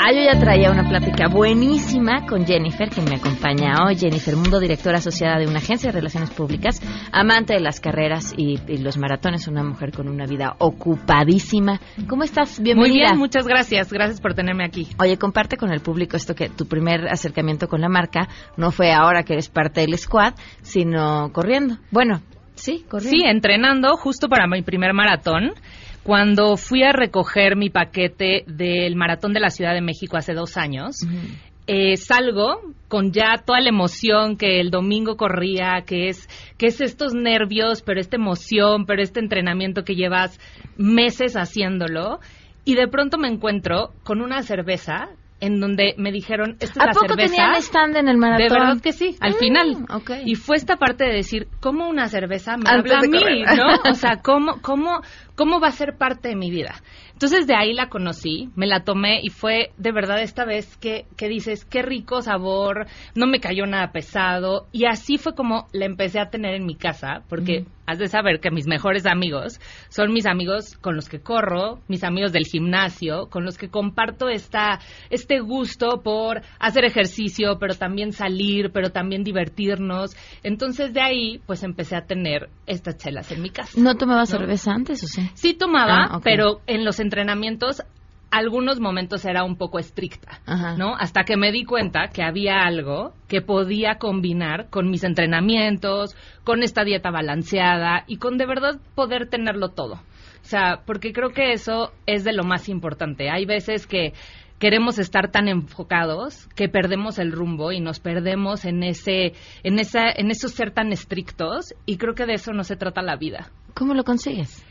[0.00, 3.96] Ah, yo ya traía una plática buenísima con Jennifer, que me acompaña hoy.
[3.96, 6.80] Jennifer Mundo, directora asociada de una agencia de relaciones públicas,
[7.10, 11.80] amante de las carreras y, los maratones, una mujer con una vida ocupadísima.
[12.08, 12.60] ¿Cómo estás?
[12.60, 12.94] Bienvenida.
[12.94, 13.92] Muy bien, muchas gracias.
[13.92, 14.86] Gracias por tenerme aquí.
[15.02, 18.92] Oye, comparte con el público esto que tu primer acercamiento con la marca no fue
[18.92, 21.78] ahora que eres parte del squad, sino corriendo.
[21.90, 22.22] Bueno,
[22.54, 23.18] sí, corriendo.
[23.18, 25.54] Sí, entrenando justo para mi primer maratón
[26.02, 30.56] cuando fui a recoger mi paquete del Maratón de la Ciudad de México hace dos
[30.56, 30.96] años,
[31.66, 36.80] eh, salgo con ya toda la emoción que el domingo corría, que es, que es
[36.80, 40.40] estos nervios, pero esta emoción, pero este entrenamiento que llevas
[40.78, 42.20] meses haciéndolo,
[42.64, 47.00] y de pronto me encuentro con una cerveza en donde me dijeron, esta es ¿A
[47.00, 48.48] poco tenían stand en el maratón?
[48.48, 49.86] De verdad que sí, al mm, final.
[50.24, 53.42] Y fue esta parte de decir, ¿cómo una cerveza me habla a mí?
[53.56, 53.68] ¿no?
[53.90, 55.00] O sea, ¿cómo, cómo,
[55.38, 56.74] ¿cómo va a ser parte de mi vida?
[57.12, 61.06] Entonces de ahí la conocí, me la tomé y fue de verdad esta vez que,
[61.16, 65.86] que dices, qué rico sabor, no me cayó nada pesado y así fue como la
[65.86, 70.12] empecé a tener en mi casa, porque has de saber que mis mejores amigos son
[70.12, 74.78] mis amigos con los que corro, mis amigos del gimnasio, con los que comparto esta,
[75.08, 80.14] este gusto por hacer ejercicio, pero también salir, pero también divertirnos.
[80.42, 83.80] Entonces de ahí pues empecé a tener estas chelas en mi casa.
[83.80, 85.27] ¿No tomabas cerveza antes o sí?
[85.34, 87.82] Sí tomaba, ah, pero en los entrenamientos
[88.30, 90.40] algunos momentos era un poco estricta,
[90.76, 90.94] ¿no?
[90.96, 96.14] Hasta que me di cuenta que había algo que podía combinar con mis entrenamientos,
[96.44, 99.94] con esta dieta balanceada y con de verdad poder tenerlo todo.
[99.94, 103.30] O sea, porque creo que eso es de lo más importante.
[103.30, 104.12] Hay veces que
[104.58, 110.10] queremos estar tan enfocados que perdemos el rumbo y nos perdemos en ese en esa
[110.10, 113.50] en eso ser tan estrictos y creo que de eso no se trata la vida.
[113.74, 114.64] ¿Cómo lo consigues?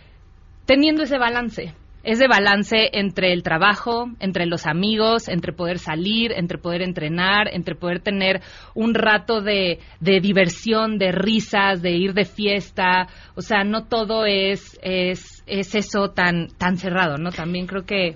[0.68, 1.74] Teniendo ese balance
[2.08, 7.76] ese balance entre el trabajo, entre los amigos, entre poder salir, entre poder entrenar, entre
[7.76, 8.42] poder tener
[8.76, 13.08] un rato de, de diversión, de risas, de ir de fiesta.
[13.36, 17.32] O sea, no todo es, es, es eso tan, tan cerrado, ¿no?
[17.32, 18.16] También creo que...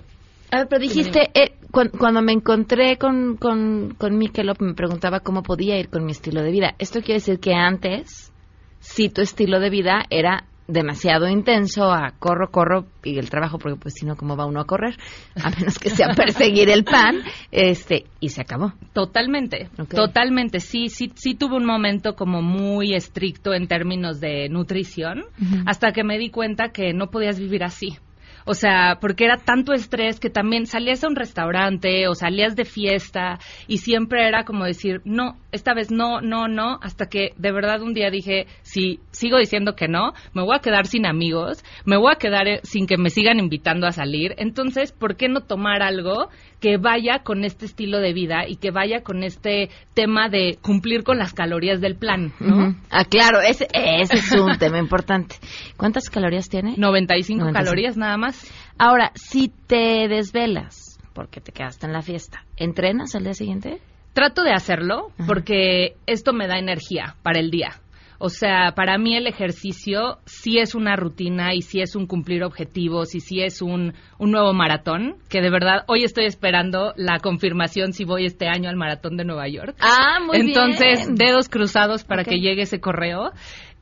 [0.50, 5.78] A ver, pero dijiste, eh, cuando, me encontré con, con, con me preguntaba cómo podía
[5.78, 6.74] ir con mi estilo de vida.
[6.78, 8.32] Esto quiere decir que antes,
[8.80, 13.78] si tu estilo de vida era demasiado intenso a corro, corro y el trabajo, porque
[13.78, 14.96] pues si no, ¿cómo va uno a correr?
[15.42, 18.72] A menos que sea perseguir el pan, este, y se acabó.
[18.92, 20.60] Totalmente, totalmente.
[20.60, 25.24] Sí, sí, sí tuve un momento como muy estricto en términos de nutrición,
[25.66, 27.98] hasta que me di cuenta que no podías vivir así.
[28.44, 32.64] O sea, porque era tanto estrés que también salías a un restaurante o salías de
[32.64, 37.52] fiesta y siempre era como decir, no, esta vez no, no, no, hasta que de
[37.52, 41.64] verdad un día dije, si sigo diciendo que no, me voy a quedar sin amigos,
[41.84, 44.34] me voy a quedar eh, sin que me sigan invitando a salir.
[44.38, 46.28] Entonces, ¿por qué no tomar algo
[46.62, 51.02] que vaya con este estilo de vida y que vaya con este tema de cumplir
[51.02, 52.76] con las calorías del plan, ¿no?
[52.88, 55.34] Ah, claro, ese, ese es un tema importante.
[55.76, 56.76] ¿Cuántas calorías tiene?
[56.78, 58.48] 95, 95 calorías nada más.
[58.78, 63.80] Ahora, si te desvelas porque te quedaste en la fiesta, ¿entrenas al día siguiente?
[64.12, 67.80] Trato de hacerlo porque esto me da energía para el día.
[68.24, 72.44] O sea, para mí el ejercicio sí es una rutina y sí es un cumplir
[72.44, 77.18] objetivos y sí es un, un nuevo maratón, que de verdad hoy estoy esperando la
[77.18, 79.74] confirmación si voy este año al maratón de Nueva York.
[79.80, 83.32] Ah, muy Entonces, dedos cruzados para que llegue ese correo.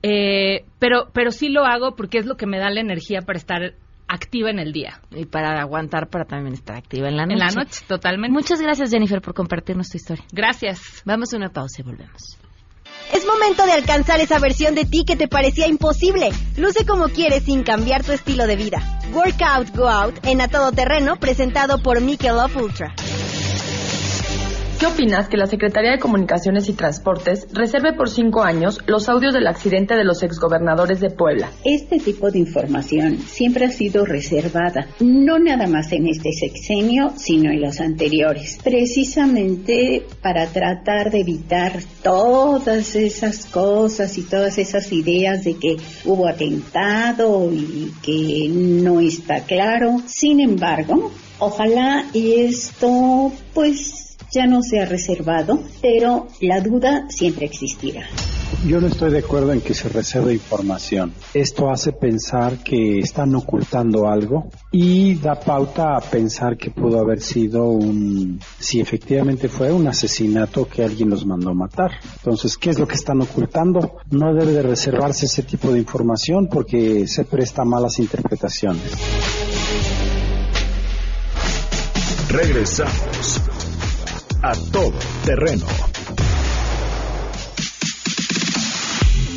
[0.02, 3.38] Eh, pero, pero sí lo hago porque es lo que me da la energía para
[3.38, 3.74] estar
[4.08, 5.02] activa en el día.
[5.10, 7.34] Y para aguantar, para también estar activa en la noche.
[7.34, 8.32] En la noche, totalmente.
[8.32, 10.24] Muchas gracias, Jennifer, por compartirnos tu historia.
[10.32, 11.02] Gracias.
[11.04, 12.40] Vamos a una pausa y volvemos.
[13.32, 16.30] Momento de alcanzar esa versión de ti que te parecía imposible.
[16.56, 18.82] Luce como quieres sin cambiar tu estilo de vida.
[19.12, 22.92] Workout Go Out en A Todo Terreno, presentado por Michelob Ultra.
[24.80, 29.34] ¿Qué opinas que la Secretaría de Comunicaciones y Transportes reserve por cinco años los audios
[29.34, 31.50] del accidente de los exgobernadores de Puebla?
[31.66, 37.50] Este tipo de información siempre ha sido reservada, no nada más en este sexenio, sino
[37.50, 45.44] en los anteriores, precisamente para tratar de evitar todas esas cosas y todas esas ideas
[45.44, 50.00] de que hubo atentado y que no está claro.
[50.06, 53.99] Sin embargo, ojalá esto pues
[54.32, 58.06] ya no se ha reservado, pero la duda siempre existirá.
[58.66, 61.14] Yo no estoy de acuerdo en que se reserve información.
[61.32, 67.22] Esto hace pensar que están ocultando algo y da pauta a pensar que pudo haber
[67.22, 71.92] sido un, si efectivamente fue un asesinato que alguien los mandó matar.
[72.16, 73.96] Entonces, ¿qué es lo que están ocultando?
[74.10, 78.82] No debe de reservarse ese tipo de información porque se presta a malas interpretaciones.
[82.28, 83.49] Regresamos
[84.42, 85.66] a todo terreno.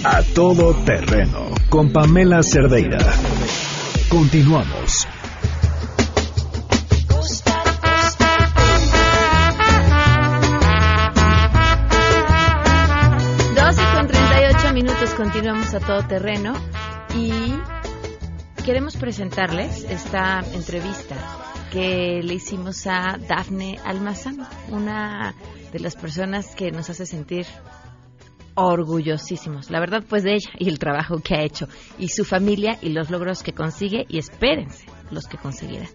[0.05, 2.99] A todo terreno con Pamela Cerdeira.
[4.09, 5.07] Continuamos.
[13.95, 16.53] con 38 minutos continuamos a todo terreno
[17.15, 17.31] y
[18.63, 21.42] queremos presentarles esta entrevista
[21.73, 25.33] que le hicimos a Dafne Almazán, una
[25.71, 27.47] de las personas que nos hace sentir
[28.53, 32.77] orgullosísimos, la verdad pues de ella y el trabajo que ha hecho y su familia
[32.79, 35.87] y los logros que consigue y espérense los que conseguirá.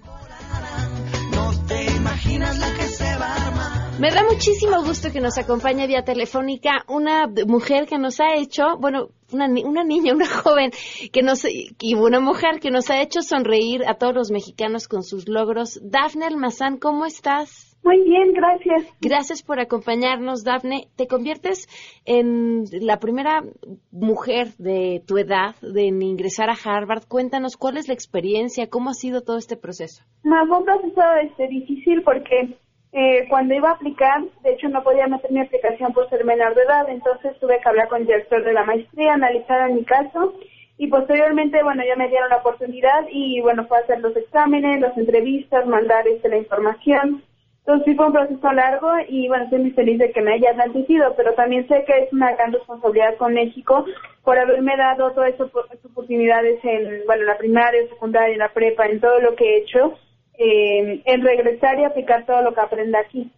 [4.01, 8.79] Me da muchísimo gusto que nos acompañe vía telefónica una mujer que nos ha hecho,
[8.79, 10.71] bueno, una, una niña, una joven,
[11.13, 15.03] que nos, y una mujer que nos ha hecho sonreír a todos los mexicanos con
[15.03, 15.81] sus logros.
[15.83, 17.77] Dafne Almazán, ¿cómo estás?
[17.83, 18.87] Muy bien, gracias.
[19.01, 20.87] Gracias por acompañarnos, Dafne.
[20.95, 21.67] Te conviertes
[22.05, 23.43] en la primera
[23.91, 27.09] mujer de tu edad de ingresar a Harvard.
[27.09, 30.05] Cuéntanos cuál es la experiencia, cómo ha sido todo este proceso.
[30.23, 32.57] No, fue un proceso este, difícil porque
[32.93, 36.55] eh, cuando iba a aplicar, de hecho no podía meter mi aplicación por ser menor
[36.55, 40.35] de edad, entonces tuve que hablar con el director de la maestría, analizar mi caso
[40.79, 44.97] y posteriormente, bueno, ya me dieron la oportunidad y bueno, fue hacer los exámenes, las
[44.97, 47.23] entrevistas, mandar este, la información.
[47.59, 50.59] Entonces sí fue un proceso largo y bueno, estoy muy feliz de que me hayan
[50.59, 53.85] admitido, pero también sé que es una gran responsabilidad con México
[54.25, 55.51] por haberme dado todas estas
[55.85, 59.99] oportunidades en, bueno, la primaria, secundaria, la prepa, en todo lo que he hecho
[60.39, 63.31] eh, en regresar y aplicar todo lo que aprenda aquí.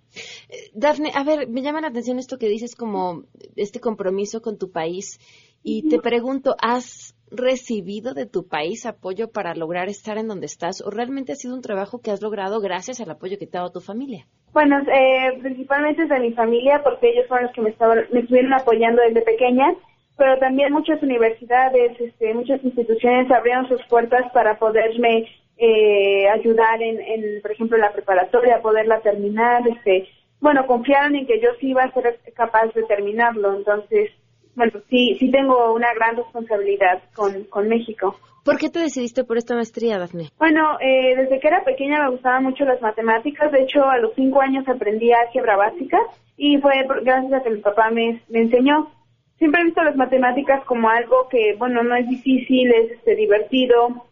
[0.75, 3.23] Dafne, a ver, me llama la atención esto que dices como
[3.57, 5.19] este compromiso con tu país
[5.63, 10.83] y te pregunto, ¿has recibido de tu país apoyo para lograr estar en donde estás
[10.85, 13.61] o realmente ha sido un trabajo que has logrado gracias al apoyo que te ha
[13.61, 14.27] dado tu familia?
[14.53, 18.21] Bueno, eh, principalmente es de mi familia porque ellos fueron los que me, estaban, me
[18.21, 19.73] estuvieron apoyando desde pequeña,
[20.17, 25.27] pero también muchas universidades, este, muchas instituciones abrieron sus puertas para poderme
[25.61, 30.09] eh, ayudar en, en, por ejemplo, la preparatoria, poderla terminar, este,
[30.41, 34.11] bueno, confiaron en que yo sí iba a ser capaz de terminarlo, entonces,
[34.55, 38.17] bueno, sí, sí tengo una gran responsabilidad con, con México.
[38.43, 40.31] ¿Por qué te decidiste por esta maestría, Daphne?
[40.39, 43.53] Bueno, eh, desde que era pequeña me gustaban mucho las matemáticas.
[43.53, 45.99] De hecho, a los cinco años aprendí álgebra básica
[46.39, 48.91] y fue gracias a que mi papá me, me enseñó.
[49.37, 54.07] Siempre he visto las matemáticas como algo que, bueno, no es difícil, es este, divertido.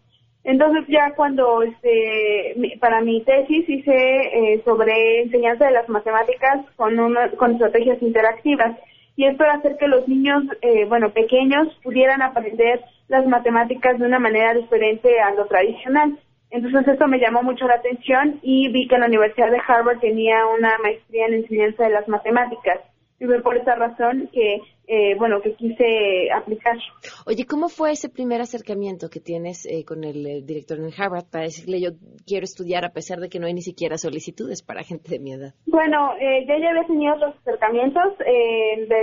[0.49, 6.99] Entonces ya cuando este para mi tesis hice eh, sobre enseñanza de las matemáticas con
[6.99, 8.79] una, con estrategias interactivas
[9.15, 14.07] y esto era hacer que los niños eh, bueno pequeños pudieran aprender las matemáticas de
[14.07, 16.19] una manera diferente a lo tradicional.
[16.51, 20.47] Entonces esto me llamó mucho la atención y vi que la Universidad de Harvard tenía
[20.47, 22.79] una maestría en enseñanza de las matemáticas.
[23.21, 26.79] Y fue por esa razón que eh, bueno, que quise aplicar.
[27.27, 31.27] Oye, ¿cómo fue ese primer acercamiento que tienes eh, con el eh, director en Harvard
[31.31, 31.91] para decirle yo
[32.27, 35.35] quiero estudiar a pesar de que no hay ni siquiera solicitudes para gente de mi
[35.35, 35.53] edad?
[35.67, 38.15] Bueno, yo ya había tenido otros acercamientos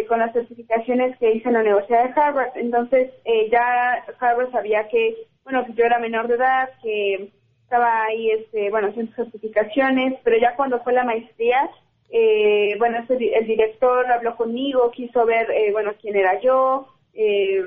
[0.09, 3.11] con las certificaciones que hice en la Universidad de Harvard, entonces
[3.51, 7.29] ya Harvard sabía que, bueno, que yo era menor de edad, que
[7.61, 11.69] estaba ahí, este, bueno, haciendo certificaciones, pero ya cuando fue la maestría,
[12.17, 17.61] eh, bueno, el director habló conmigo, quiso ver, eh, bueno, quién era yo, eh,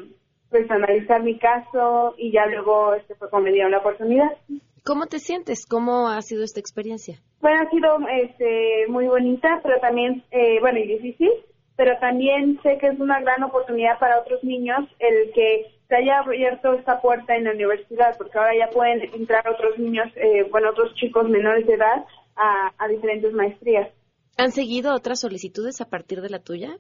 [0.49, 4.39] pues analizar mi caso y ya luego este fue cuando me dieron la oportunidad.
[4.87, 5.67] ¿Cómo te sientes?
[5.67, 7.21] ¿Cómo ha sido esta experiencia?
[7.43, 11.31] Bueno, ha sido este, muy bonita, pero también, eh, bueno, y difícil,
[11.77, 16.21] pero también sé que es una gran oportunidad para otros niños el que se haya
[16.21, 20.71] abierto esta puerta en la universidad, porque ahora ya pueden entrar otros niños, eh, bueno,
[20.71, 22.07] otros chicos menores de edad
[22.41, 23.91] a diferentes maestrías.
[24.39, 26.79] ¿Han seguido otras solicitudes a partir de la tuya?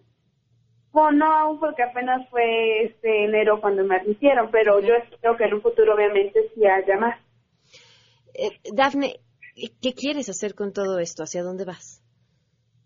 [0.93, 5.45] Bueno, no aún porque apenas fue este enero cuando me admitieron, pero yo espero que
[5.45, 7.19] en un futuro obviamente sí haya más.
[8.33, 9.21] Eh, Dafne,
[9.83, 11.25] ¿qué quieres hacer con todo esto?
[11.25, 12.01] ¿Hacia dónde vas?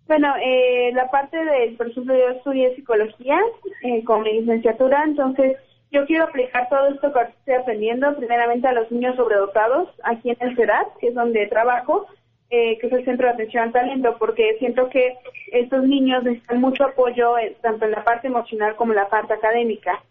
[0.07, 3.39] Bueno, eh, la parte de, por ejemplo, yo estudié psicología
[3.83, 5.59] eh, con mi licenciatura, entonces
[5.91, 10.37] yo quiero aplicar todo esto que estoy aprendiendo primeramente a los niños sobredotados aquí en
[10.41, 12.07] el CERAT, que es donde trabajo,
[12.55, 15.15] eh, que es el Centro de Atención al Talento, porque siento que
[15.53, 19.33] estos niños necesitan mucho apoyo eh, tanto en la parte emocional como en la parte
[19.33, 20.05] académica.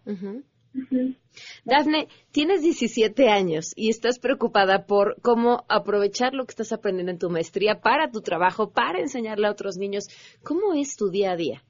[1.64, 7.20] Dafne, tienes 17 años y estás preocupada por cómo aprovechar lo que estás aprendiendo en
[7.20, 10.08] tu maestría para tu trabajo, para enseñarle a otros niños.
[10.42, 11.62] ¿Cómo es tu día a día?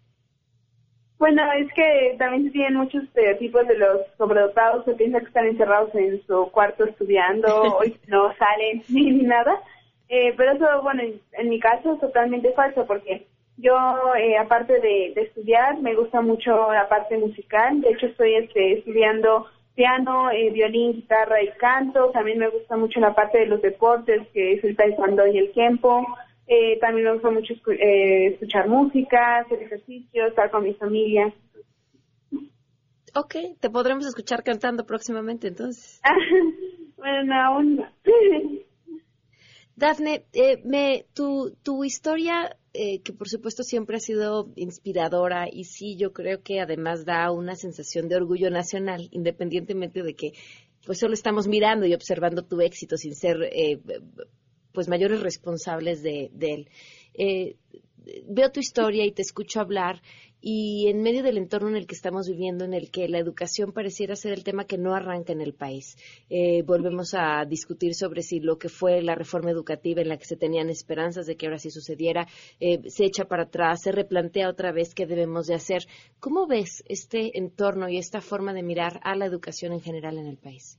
[1.18, 5.46] Bueno, es que también se tienen muchos estereotipos de los sobredotados se piensa que están
[5.46, 9.60] encerrados en su cuarto estudiando y no salen ni nada.
[10.14, 11.02] Eh, pero eso, bueno,
[11.32, 13.74] en, mi caso es totalmente falso porque yo,
[14.14, 17.80] eh, aparte de, estudiar, me gusta mucho la parte musical.
[17.80, 22.10] De hecho, estoy este, estudiando piano, eh, violín, guitarra y canto.
[22.10, 25.50] También me gusta mucho la parte de los deportes, que es el taekwondo y el
[25.52, 26.04] tiempo.
[26.82, 31.32] también me gusta mucho escuchar música, hacer ejercicio, estar con mi familia.
[33.14, 36.02] Ok, te podremos escuchar cantando próximamente entonces.
[36.98, 37.86] bueno, aún no.
[39.82, 45.64] Dafne, eh, me, tu, tu historia, eh, que por supuesto siempre ha sido inspiradora y
[45.64, 50.34] sí, yo creo que además da una sensación de orgullo nacional, independientemente de que
[50.86, 53.80] pues solo estamos mirando y observando tu éxito sin ser eh,
[54.70, 56.68] pues mayores responsables de, de él.
[57.14, 57.56] Eh,
[58.28, 60.00] veo tu historia y te escucho hablar
[60.42, 63.72] y en medio del entorno en el que estamos viviendo, en el que la educación
[63.72, 65.96] pareciera ser el tema que no arranca en el país,
[66.28, 70.24] eh, volvemos a discutir sobre si lo que fue la reforma educativa en la que
[70.24, 72.26] se tenían esperanzas de que ahora sí sucediera
[72.58, 75.82] eh, se echa para atrás, se replantea otra vez qué debemos de hacer.
[76.18, 80.26] ¿Cómo ves este entorno y esta forma de mirar a la educación en general en
[80.26, 80.78] el país?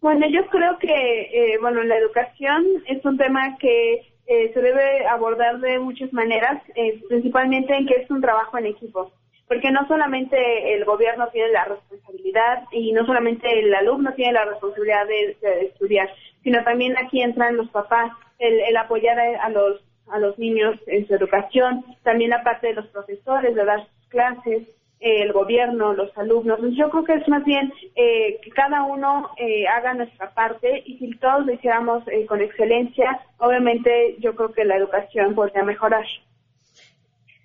[0.00, 5.06] Bueno, yo creo que, eh, bueno, la educación es un tema que eh, se debe
[5.06, 9.12] abordar de muchas maneras, eh, principalmente en que es un trabajo en equipo,
[9.46, 14.46] porque no solamente el gobierno tiene la responsabilidad y no solamente el alumno tiene la
[14.46, 16.08] responsabilidad de, estudiar,
[16.42, 21.14] sino también aquí entran los papás, el, apoyar a, los a los niños en su
[21.14, 24.62] educación, también la parte de los profesores de dar sus clases,
[25.00, 26.58] el gobierno, los alumnos.
[26.72, 30.98] yo creo que es más bien eh, que cada uno eh, haga nuestra parte y
[30.98, 36.06] si todos lo hiciéramos eh, con excelencia, obviamente yo creo que la educación podría mejorar.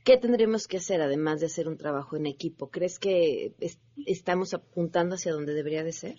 [0.06, 2.72] ¿Qué tendremos que hacer además de hacer un trabajo en equipo?
[2.72, 3.52] ¿Crees que
[4.06, 6.16] estamos apuntando hacia donde debería de ser?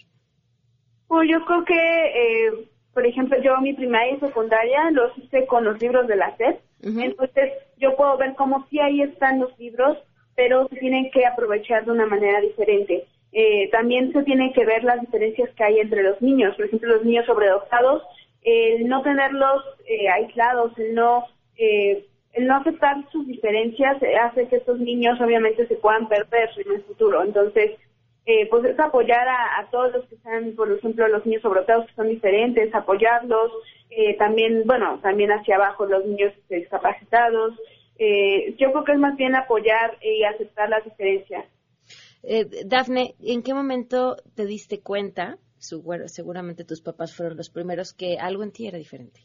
[1.09, 5.81] Pues yo creo que, por ejemplo, yo mi primaria y secundaria los hice con los
[5.81, 6.57] libros de la SED.
[6.83, 9.99] Entonces yo puedo ver cómo si ahí están los libros,
[10.41, 13.05] pero se tienen que aprovechar de una manera diferente.
[13.31, 16.95] Eh, también se tienen que ver las diferencias que hay entre los niños, por ejemplo,
[16.95, 18.03] los niños sobredotados,
[18.41, 21.27] el no tenerlos eh, aislados, el no,
[21.59, 26.73] eh, el no aceptar sus diferencias hace que estos niños obviamente se puedan perder en
[26.73, 27.23] el futuro.
[27.23, 27.73] Entonces,
[28.49, 32.09] pues es apoyar a, todos los que están, por ejemplo, los niños sobredotados que son
[32.09, 33.53] diferentes, apoyarlos,
[34.19, 37.55] también, bueno, también hacia abajo los niños discapacitados,
[38.03, 41.45] eh, yo creo que es más bien apoyar y aceptar las diferencias.
[42.23, 48.17] Eh, Dafne, ¿en qué momento te diste cuenta, seguramente tus papás fueron los primeros, que
[48.19, 49.21] algo en ti era diferente?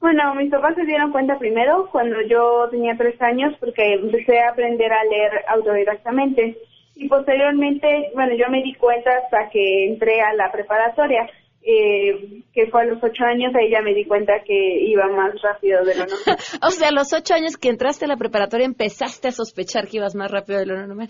[0.00, 4.50] Bueno, mis papás se dieron cuenta primero cuando yo tenía tres años porque empecé a
[4.50, 6.58] aprender a leer autodidactamente
[6.96, 11.30] y posteriormente, bueno, yo me di cuenta hasta que entré a la preparatoria
[11.68, 15.34] eh, que fue a los ocho años, ahí ya me di cuenta que iba más
[15.42, 16.36] rápido de lo normal.
[16.62, 19.96] o sea, a los ocho años que entraste a la preparatoria empezaste a sospechar que
[19.96, 21.08] ibas más rápido de lo normal.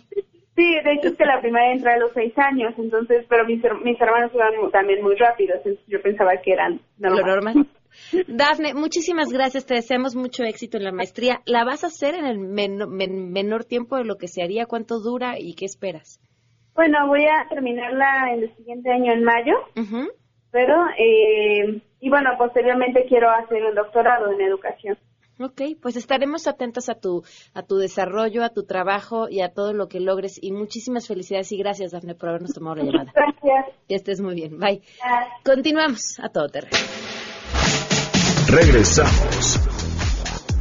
[0.57, 3.63] Sí, de hecho es que la primaria entré a los seis años, entonces, pero mis,
[3.85, 7.21] mis hermanos iban también muy rápido, entonces yo pensaba que eran normal.
[7.21, 7.67] Lo normal.
[8.27, 11.43] Dafne, muchísimas gracias, te deseamos mucho éxito en la maestría.
[11.45, 14.65] ¿La vas a hacer en el menor tiempo de lo que se haría?
[14.65, 16.19] ¿Cuánto dura y qué esperas?
[16.75, 19.53] Bueno, voy a terminarla en el siguiente año, en mayo.
[20.57, 24.97] Pero, eh, y bueno, posteriormente quiero hacer un doctorado en educación.
[25.39, 29.75] Ok, pues estaremos atentos a tu, a tu desarrollo, a tu trabajo y a todo
[29.75, 30.43] lo que logres.
[30.43, 33.13] Y muchísimas felicidades y gracias, Dafne, por habernos tomado la llamada.
[33.15, 33.67] Gracias.
[33.87, 34.59] Que estés muy bien.
[34.59, 34.81] Bye.
[35.45, 36.79] Continuamos a todo terreno.
[38.49, 39.61] Regresamos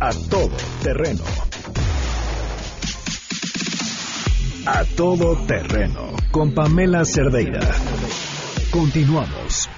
[0.02, 1.24] a todo terreno.
[4.68, 7.62] A todo terreno con Pamela Cerdeira.
[8.74, 9.70] Continuamos.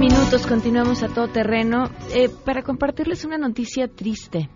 [0.00, 4.48] Minutos, continuamos a todo terreno eh, para compartirles una noticia triste.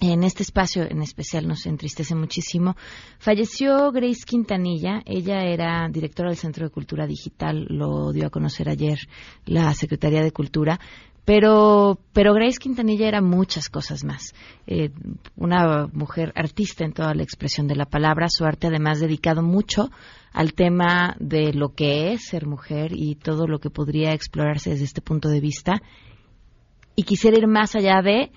[0.00, 2.76] En este espacio en especial nos entristece muchísimo.
[3.18, 5.02] Falleció Grace Quintanilla.
[5.06, 7.66] Ella era directora del Centro de Cultura Digital.
[7.68, 9.00] Lo dio a conocer ayer
[9.44, 10.78] la Secretaría de Cultura.
[11.24, 14.34] Pero, pero Grace Quintanilla era muchas cosas más.
[14.68, 14.90] Eh,
[15.34, 18.28] una mujer artista en toda la expresión de la palabra.
[18.28, 19.90] Su arte además dedicado mucho
[20.32, 24.84] al tema de lo que es ser mujer y todo lo que podría explorarse desde
[24.84, 25.82] este punto de vista.
[26.96, 28.30] Y quisiera ir más allá de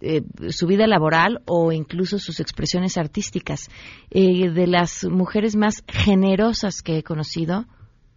[0.00, 3.68] eh, su vida laboral o incluso sus expresiones artísticas.
[4.10, 7.66] Eh, de las mujeres más generosas que he conocido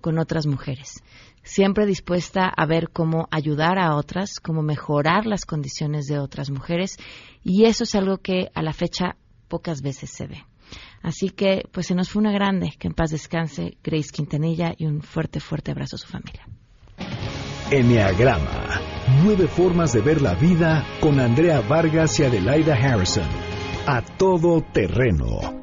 [0.01, 1.01] con otras mujeres
[1.43, 6.97] siempre dispuesta a ver cómo ayudar a otras, cómo mejorar las condiciones de otras mujeres
[7.43, 9.15] y eso es algo que a la fecha
[9.47, 10.50] pocas veces se ve.
[11.01, 14.85] Así que, pues se nos fue una grande, que en paz descanse Grace Quintanilla y
[14.85, 16.47] un fuerte, fuerte abrazo a su familia.
[17.71, 18.81] Enneagrama.
[19.23, 23.27] Nueve formas de ver la vida con Andrea Vargas y Adelaida Harrison.
[23.87, 25.61] A todo terreno.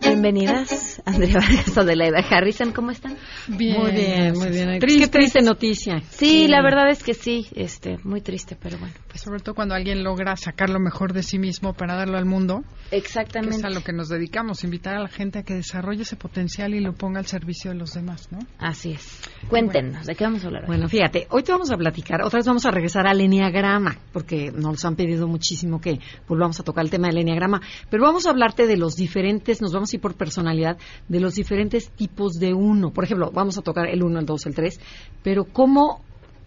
[0.00, 3.16] Bienvenidas, Andrea Vargas de la edad Harrison, ¿cómo están?
[3.48, 4.78] Bien, muy bien, muy bien.
[4.78, 6.00] Triste, Qué triste noticia.
[6.10, 8.94] Sí, la verdad es que sí, este, muy triste, pero bueno.
[9.08, 9.22] Pues.
[9.22, 12.62] Sobre todo cuando alguien logra sacar lo mejor de sí mismo para darlo al mundo.
[12.90, 13.56] Exactamente.
[13.56, 16.16] Que es a lo que nos dedicamos, invitar a la gente a que desarrolle ese
[16.16, 18.38] potencial y lo ponga al servicio de los demás, ¿no?
[18.58, 19.20] Así es.
[19.48, 20.68] Cuéntenos, ¿de qué vamos a hablar hoy?
[20.68, 24.50] Bueno, fíjate, hoy te vamos a platicar, otra vez vamos a regresar al Enneagrama, porque
[24.52, 28.30] nos han pedido muchísimo que volvamos a tocar el tema del Enneagrama, pero vamos a
[28.30, 30.78] hablarte de los diferentes, nos vamos a ir por personalidad,
[31.08, 32.92] de los diferentes tipos de uno.
[32.92, 34.80] Por ejemplo, vamos a tocar el uno, el dos, el tres,
[35.22, 36.02] pero cómo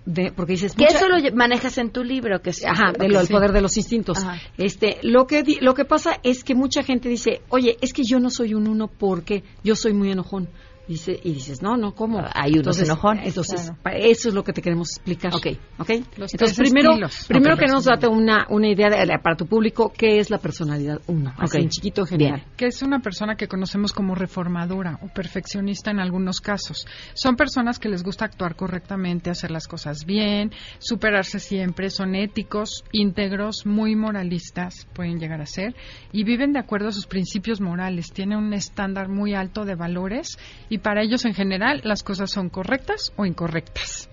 [0.05, 3.27] de, porque dices que eso lo manejas en tu libro que es ajá de el
[3.27, 4.17] poder de los instintos.
[4.57, 8.19] Este lo que lo que pasa es que mucha gente dice oye es que yo
[8.19, 10.49] no soy un uno porque yo soy muy enojón
[10.91, 12.21] Dice, y dices, no, no, ¿cómo?
[12.33, 13.25] Hay unos enojones.
[13.25, 15.33] Entonces, eso es lo que te queremos explicar.
[15.33, 15.47] Ok.
[15.79, 16.03] okay?
[16.17, 16.91] entonces, primero,
[17.29, 18.89] primero que nos date una, una idea
[19.23, 21.33] para tu público, ¿qué es la personalidad uno?
[21.37, 22.43] Así en chiquito en general.
[22.57, 26.85] Que es una persona que conocemos como reformadora o perfeccionista en algunos casos.
[27.13, 32.83] Son personas que les gusta actuar correctamente, hacer las cosas bien, superarse siempre, son éticos,
[32.91, 35.73] íntegros, muy moralistas, pueden llegar a ser,
[36.11, 40.37] y viven de acuerdo a sus principios morales, tienen un estándar muy alto de valores
[40.67, 44.09] y para ellos en general las cosas son correctas o incorrectas.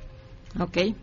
[0.58, 0.76] Ok.
[0.76, 0.94] Eh,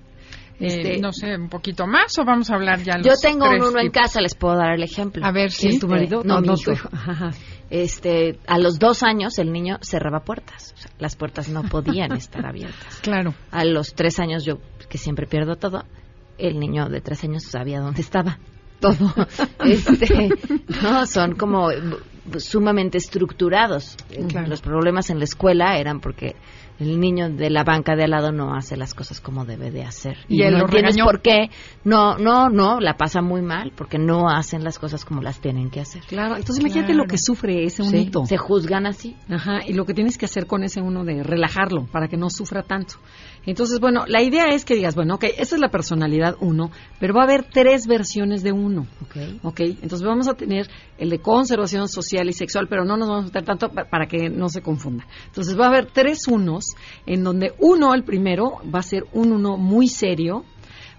[0.60, 3.78] este, no sé, un poquito más o vamos a hablar ya los Yo tengo uno
[3.78, 5.26] en casa, les puedo dar el ejemplo.
[5.26, 6.22] A ver, si tu marido?
[6.24, 6.56] No, no,
[7.70, 10.74] Este, a los dos años el niño cerraba puertas.
[10.98, 13.00] las puertas no podían estar abiertas.
[13.02, 13.34] Claro.
[13.52, 15.84] A los tres años yo, que siempre pierdo todo,
[16.38, 18.40] el niño de tres años sabía dónde estaba
[18.80, 19.14] todo.
[19.66, 20.30] este,
[20.82, 21.70] no, son como
[22.38, 23.98] sumamente estructurados.
[24.48, 26.36] Los problemas en la escuela eran porque
[26.80, 29.84] el niño de la banca de al lado no hace las cosas como debe de
[29.84, 30.18] hacer.
[30.28, 31.50] Y, él no entiendes por qué.
[31.84, 35.70] No, no, no, la pasa muy mal porque no hacen las cosas como las tienen
[35.70, 36.04] que hacer.
[36.08, 38.26] Claro, entonces imagínate lo que sufre ese unito.
[38.26, 39.16] se juzgan así.
[39.30, 42.30] Ajá, y lo que tienes que hacer con ese uno de relajarlo para que no
[42.30, 42.96] sufra tanto.
[43.46, 47.14] Entonces, bueno, la idea es que digas, bueno, ok, esa es la personalidad uno, pero
[47.14, 48.88] va a haber tres versiones de uno.
[49.02, 49.18] Ok.
[49.44, 50.68] Ok, entonces vamos a tener
[50.98, 54.30] el de conservación social y sexual, pero no nos vamos a meter tanto para que
[54.30, 55.06] no se confunda.
[55.28, 56.76] Entonces va a haber tres unos,
[57.06, 60.44] en donde uno, el primero, va a ser un uno muy serio,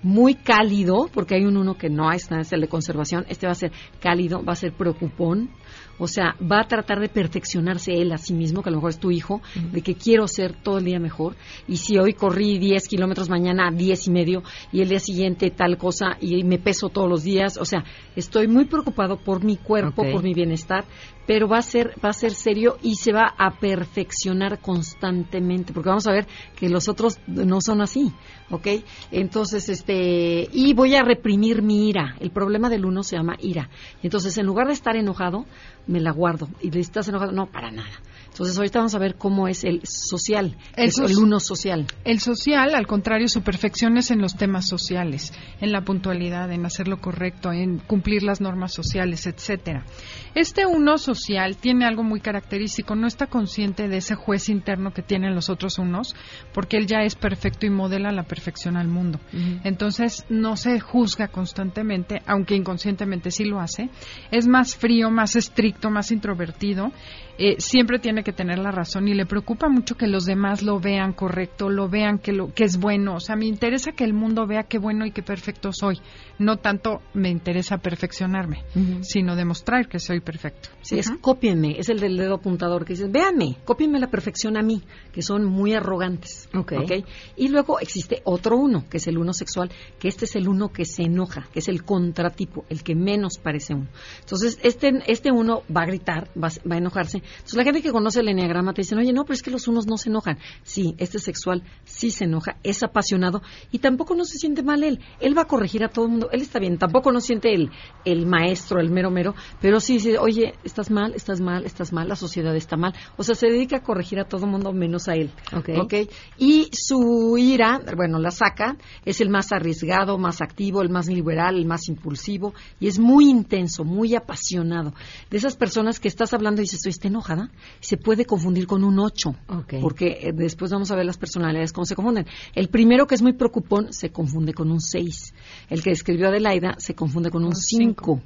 [0.02, 3.52] muy cálido, porque hay un uno que no es, es el de conservación, este va
[3.52, 5.50] a ser cálido, va a ser preocupón,
[5.98, 8.90] o sea, va a tratar de perfeccionarse él a sí mismo, que a lo mejor
[8.90, 9.40] es tu hijo,
[9.72, 11.36] de que quiero ser todo el día mejor.
[11.66, 14.42] Y si hoy corrí 10 kilómetros, mañana 10 y medio,
[14.72, 17.56] y el día siguiente tal cosa, y me peso todos los días.
[17.56, 20.84] O sea, estoy muy preocupado por mi cuerpo, por mi bienestar,
[21.26, 25.88] pero va a ser va a ser serio y se va a perfeccionar constantemente porque
[25.88, 28.12] vamos a ver que los otros no son así
[28.50, 28.68] ¿ok?
[29.10, 33.68] entonces este y voy a reprimir mi ira el problema del uno se llama ira
[34.02, 35.46] entonces en lugar de estar enojado
[35.86, 36.48] me la guardo.
[36.60, 38.00] Y le estás enojado no para nada
[38.36, 41.86] entonces, ahorita vamos a ver cómo es el social, el, el uno social.
[42.04, 45.32] El social, al contrario, su perfección es en los temas sociales,
[45.62, 49.86] en la puntualidad, en hacer lo correcto, en cumplir las normas sociales, etcétera.
[50.34, 55.00] Este uno social tiene algo muy característico, no está consciente de ese juez interno que
[55.00, 56.14] tienen los otros unos,
[56.52, 59.18] porque él ya es perfecto y modela la perfección al mundo.
[59.64, 63.88] Entonces, no se juzga constantemente, aunque inconscientemente sí lo hace.
[64.30, 66.92] Es más frío, más estricto, más introvertido
[67.38, 70.80] eh, siempre tiene que tener la razón y le preocupa mucho que los demás lo
[70.80, 73.16] vean correcto, lo vean que, lo, que es bueno.
[73.16, 76.00] O sea, me interesa que el mundo vea qué bueno y qué perfecto soy.
[76.38, 78.64] No tanto me interesa perfeccionarme,
[79.02, 80.68] sino demostrar que soy perfecto.
[80.82, 84.62] Sí, es cópienme, es el del dedo apuntador que dice, véanme, cópienme la perfección a
[84.62, 84.82] mí,
[85.12, 86.48] que son muy arrogantes.
[86.54, 87.04] Okay.
[87.36, 90.70] Y luego existe otro uno, que es el uno sexual, que este es el uno
[90.72, 93.88] que se enoja, que es el contratipo, el que menos parece uno.
[94.20, 97.90] Entonces, este, este uno va a gritar, va, va a enojarse, entonces, la gente que
[97.90, 100.38] conoce el enneagrama te dice, oye, no, pero es que los unos no se enojan.
[100.62, 105.00] Sí, este sexual sí se enoja, es apasionado y tampoco no se siente mal él.
[105.20, 106.28] Él va a corregir a todo el mundo.
[106.32, 107.70] Él está bien, tampoco no siente el,
[108.04, 112.08] el maestro, el mero mero, pero sí dice, oye, estás mal, estás mal, estás mal,
[112.08, 112.94] la sociedad está mal.
[113.16, 115.30] O sea, se dedica a corregir a todo el mundo menos a él.
[115.52, 116.08] Okay.
[116.38, 121.56] Y su ira, bueno, la saca, es el más arriesgado, más activo, el más liberal,
[121.56, 124.92] el más impulsivo y es muy intenso, muy apasionado.
[125.30, 127.50] De esas personas que estás hablando y dices, estoy enojada,
[127.80, 129.34] se puede confundir con un 8,
[129.80, 132.26] porque eh, después vamos a ver las personalidades cómo se confunden.
[132.54, 135.34] El primero, que es muy preocupón, se confunde con un 6.
[135.70, 138.22] El que escribió Adelaida se confunde con un 5.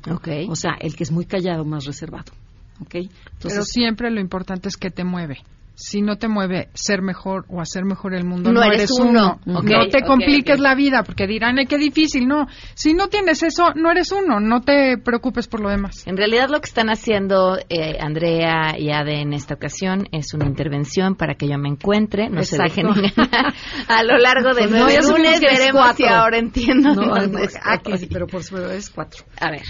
[0.49, 2.33] O sea, el que es muy callado, más reservado.
[2.81, 3.11] Entonces,
[3.43, 5.39] Pero siempre lo importante es que te mueve
[5.81, 9.41] si no te mueve ser mejor o hacer mejor el mundo, no, eres, uno.
[9.47, 12.29] No te compliques la vida porque dirán, qué difícil.
[12.29, 14.41] No, si no tienes eso, no eres uno.
[14.41, 16.07] No te preocupes por lo demás.
[16.07, 20.47] En realidad lo que están haciendo eh, Andrea y Ade en esta ocasión es una
[20.47, 22.29] intervención para que yo me encuentre.
[22.29, 22.87] No se dejen
[23.89, 26.95] a lo largo de nueve pues lunes veremos si ahora entiendo.
[26.95, 29.25] No, aquí, pero por supuesto es cuatro.
[29.41, 29.63] A ver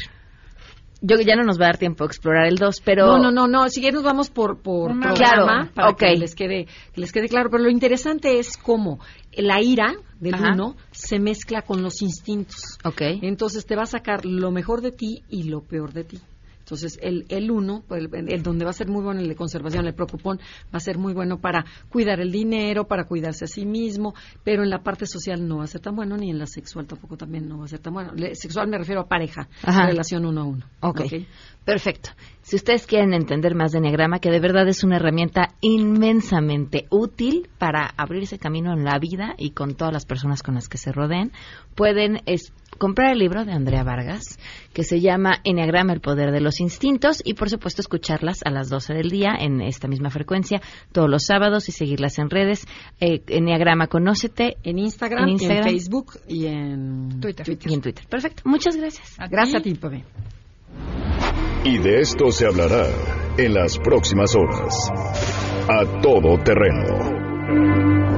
[1.01, 3.07] yo ya no nos va a dar tiempo a explorar el 2, pero...
[3.07, 7.13] No, no, no, no, si nos vamos por, por programa para que les quede, les
[7.13, 7.49] quede claro.
[7.51, 9.01] Pero lo interesante es cómo
[9.33, 12.79] la ira del uno se mezcla con los instintos.
[12.85, 13.01] Ok.
[13.23, 16.19] Entonces te va a sacar lo mejor de ti y lo peor de ti.
[16.71, 19.95] Entonces, el, el uno, el, donde va a ser muy bueno el de conservación, el
[19.95, 20.39] preocupón,
[20.73, 24.15] va a ser muy bueno para cuidar el dinero, para cuidarse a sí mismo,
[24.45, 26.87] pero en la parte social no va a ser tan bueno, ni en la sexual
[26.87, 28.13] tampoco también no va a ser tan bueno.
[28.35, 30.67] sexual me refiero a pareja, relación uno a uno.
[30.81, 31.01] Ok,
[31.65, 32.11] perfecto.
[32.51, 37.49] Si ustedes quieren entender más de Enneagrama, que de verdad es una herramienta inmensamente útil
[37.59, 40.91] para abrirse camino en la vida y con todas las personas con las que se
[40.91, 41.31] rodeen,
[41.77, 42.23] pueden
[42.77, 44.41] comprar el libro de Andrea Vargas,
[44.73, 48.69] que se llama Enneagrama, el poder de los instintos, y por supuesto escucharlas a las
[48.69, 52.67] 12 del día en esta misma frecuencia todos los sábados y seguirlas en redes.
[52.99, 54.57] Eh, Enneagrama Conócete.
[54.65, 57.47] En Instagram, en, Facebook y en Twitter.
[57.49, 58.09] Y en Twitter.
[58.09, 58.43] Perfecto.
[58.45, 59.17] Muchas gracias.
[59.31, 60.03] gracias a ti, Pabé.
[61.63, 62.87] Y de esto se hablará
[63.37, 64.91] en las próximas horas.
[65.69, 67.21] A todo terreno.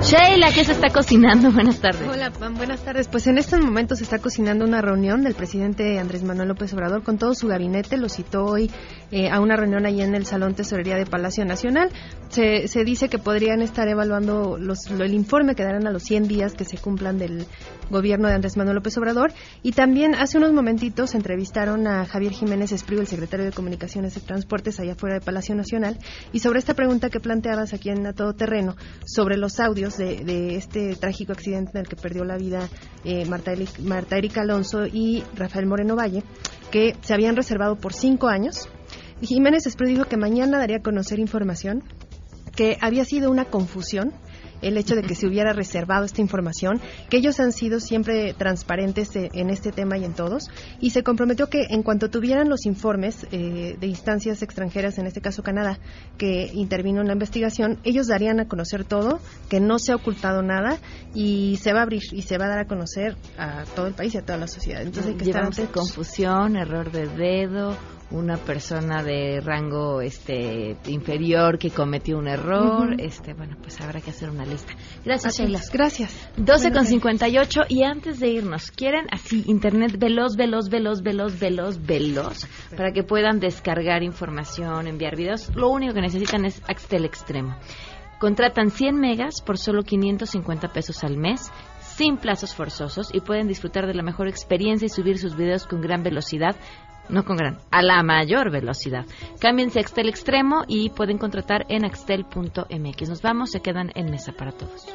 [0.00, 1.50] Sheila, ¿qué se está cocinando?
[1.52, 2.08] Buenas tardes.
[2.08, 3.08] Hola, buenas tardes.
[3.08, 7.02] Pues en estos momentos se está cocinando una reunión del presidente Andrés Manuel López Obrador
[7.02, 7.96] con todo su gabinete.
[7.96, 8.70] Lo citó hoy
[9.10, 11.90] eh, a una reunión allí en el Salón Tesorería de Palacio Nacional.
[12.28, 16.28] Se, se dice que podrían estar evaluando los, el informe que darán a los 100
[16.28, 17.46] días que se cumplan del
[17.92, 19.32] gobierno de Andrés Manuel López Obrador.
[19.62, 24.20] Y también hace unos momentitos entrevistaron a Javier Jiménez Espriu, el secretario de Comunicaciones y
[24.20, 25.98] Transportes, allá afuera de Palacio Nacional.
[26.32, 28.74] Y sobre esta pregunta que planteabas aquí en A Todo Terreno,
[29.06, 32.68] sobre los audios de, este trágico accidente en el que perdió la vida
[33.04, 33.52] eh, Marta,
[33.84, 36.24] Marta Erika Alonso y Rafael Moreno Valle,
[36.70, 38.68] que se habían reservado por cinco años.
[39.20, 41.84] Jiménez Espriu dijo que mañana daría a conocer información,
[42.56, 44.12] que había sido una confusión
[44.62, 49.10] el hecho de que se hubiera reservado esta información, que ellos han sido siempre transparentes
[49.14, 50.48] en este tema y en todos,
[50.80, 55.20] y se comprometió que en cuanto tuvieran los informes eh, de instancias extranjeras, en este
[55.20, 55.78] caso Canadá,
[56.16, 60.42] que intervino en la investigación, ellos darían a conocer todo, que no se ha ocultado
[60.42, 60.78] nada
[61.14, 63.94] y se va a abrir y se va a dar a conocer a todo el
[63.94, 64.82] país y a toda la sociedad.
[64.82, 67.76] Entonces hay que estar confusión, error de dedo,
[68.12, 74.10] una persona de rango este inferior que cometió un error, este bueno, pues habrá que
[74.10, 74.72] hacer una lista.
[75.04, 75.60] Gracias, Sheila.
[75.72, 76.30] Gracias.
[76.36, 81.80] 12 con 58 y antes de irnos, ¿quieren así internet veloz, veloz, veloz, veloz, veloz,
[81.84, 82.46] veloz
[82.76, 85.50] para que puedan descargar información, enviar videos?
[85.54, 87.56] Lo único que necesitan es Axtel Extremo.
[88.18, 91.50] Contratan 100 megas por solo 550 pesos al mes
[91.80, 95.80] sin plazos forzosos y pueden disfrutar de la mejor experiencia y subir sus videos con
[95.80, 96.56] gran velocidad
[97.08, 99.06] no con gran, a la mayor velocidad.
[99.40, 103.08] Cámbiense a Axtel Extremo y pueden contratar en axtel.mx.
[103.08, 104.86] Nos vamos, se quedan en mesa para todos.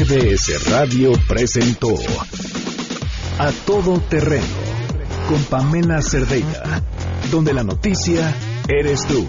[0.00, 1.94] MBS Radio presentó
[3.38, 4.46] A Todo Terreno
[5.28, 6.82] con Pamela Cerdeira,
[7.30, 8.34] donde la noticia
[8.66, 9.26] eres tú.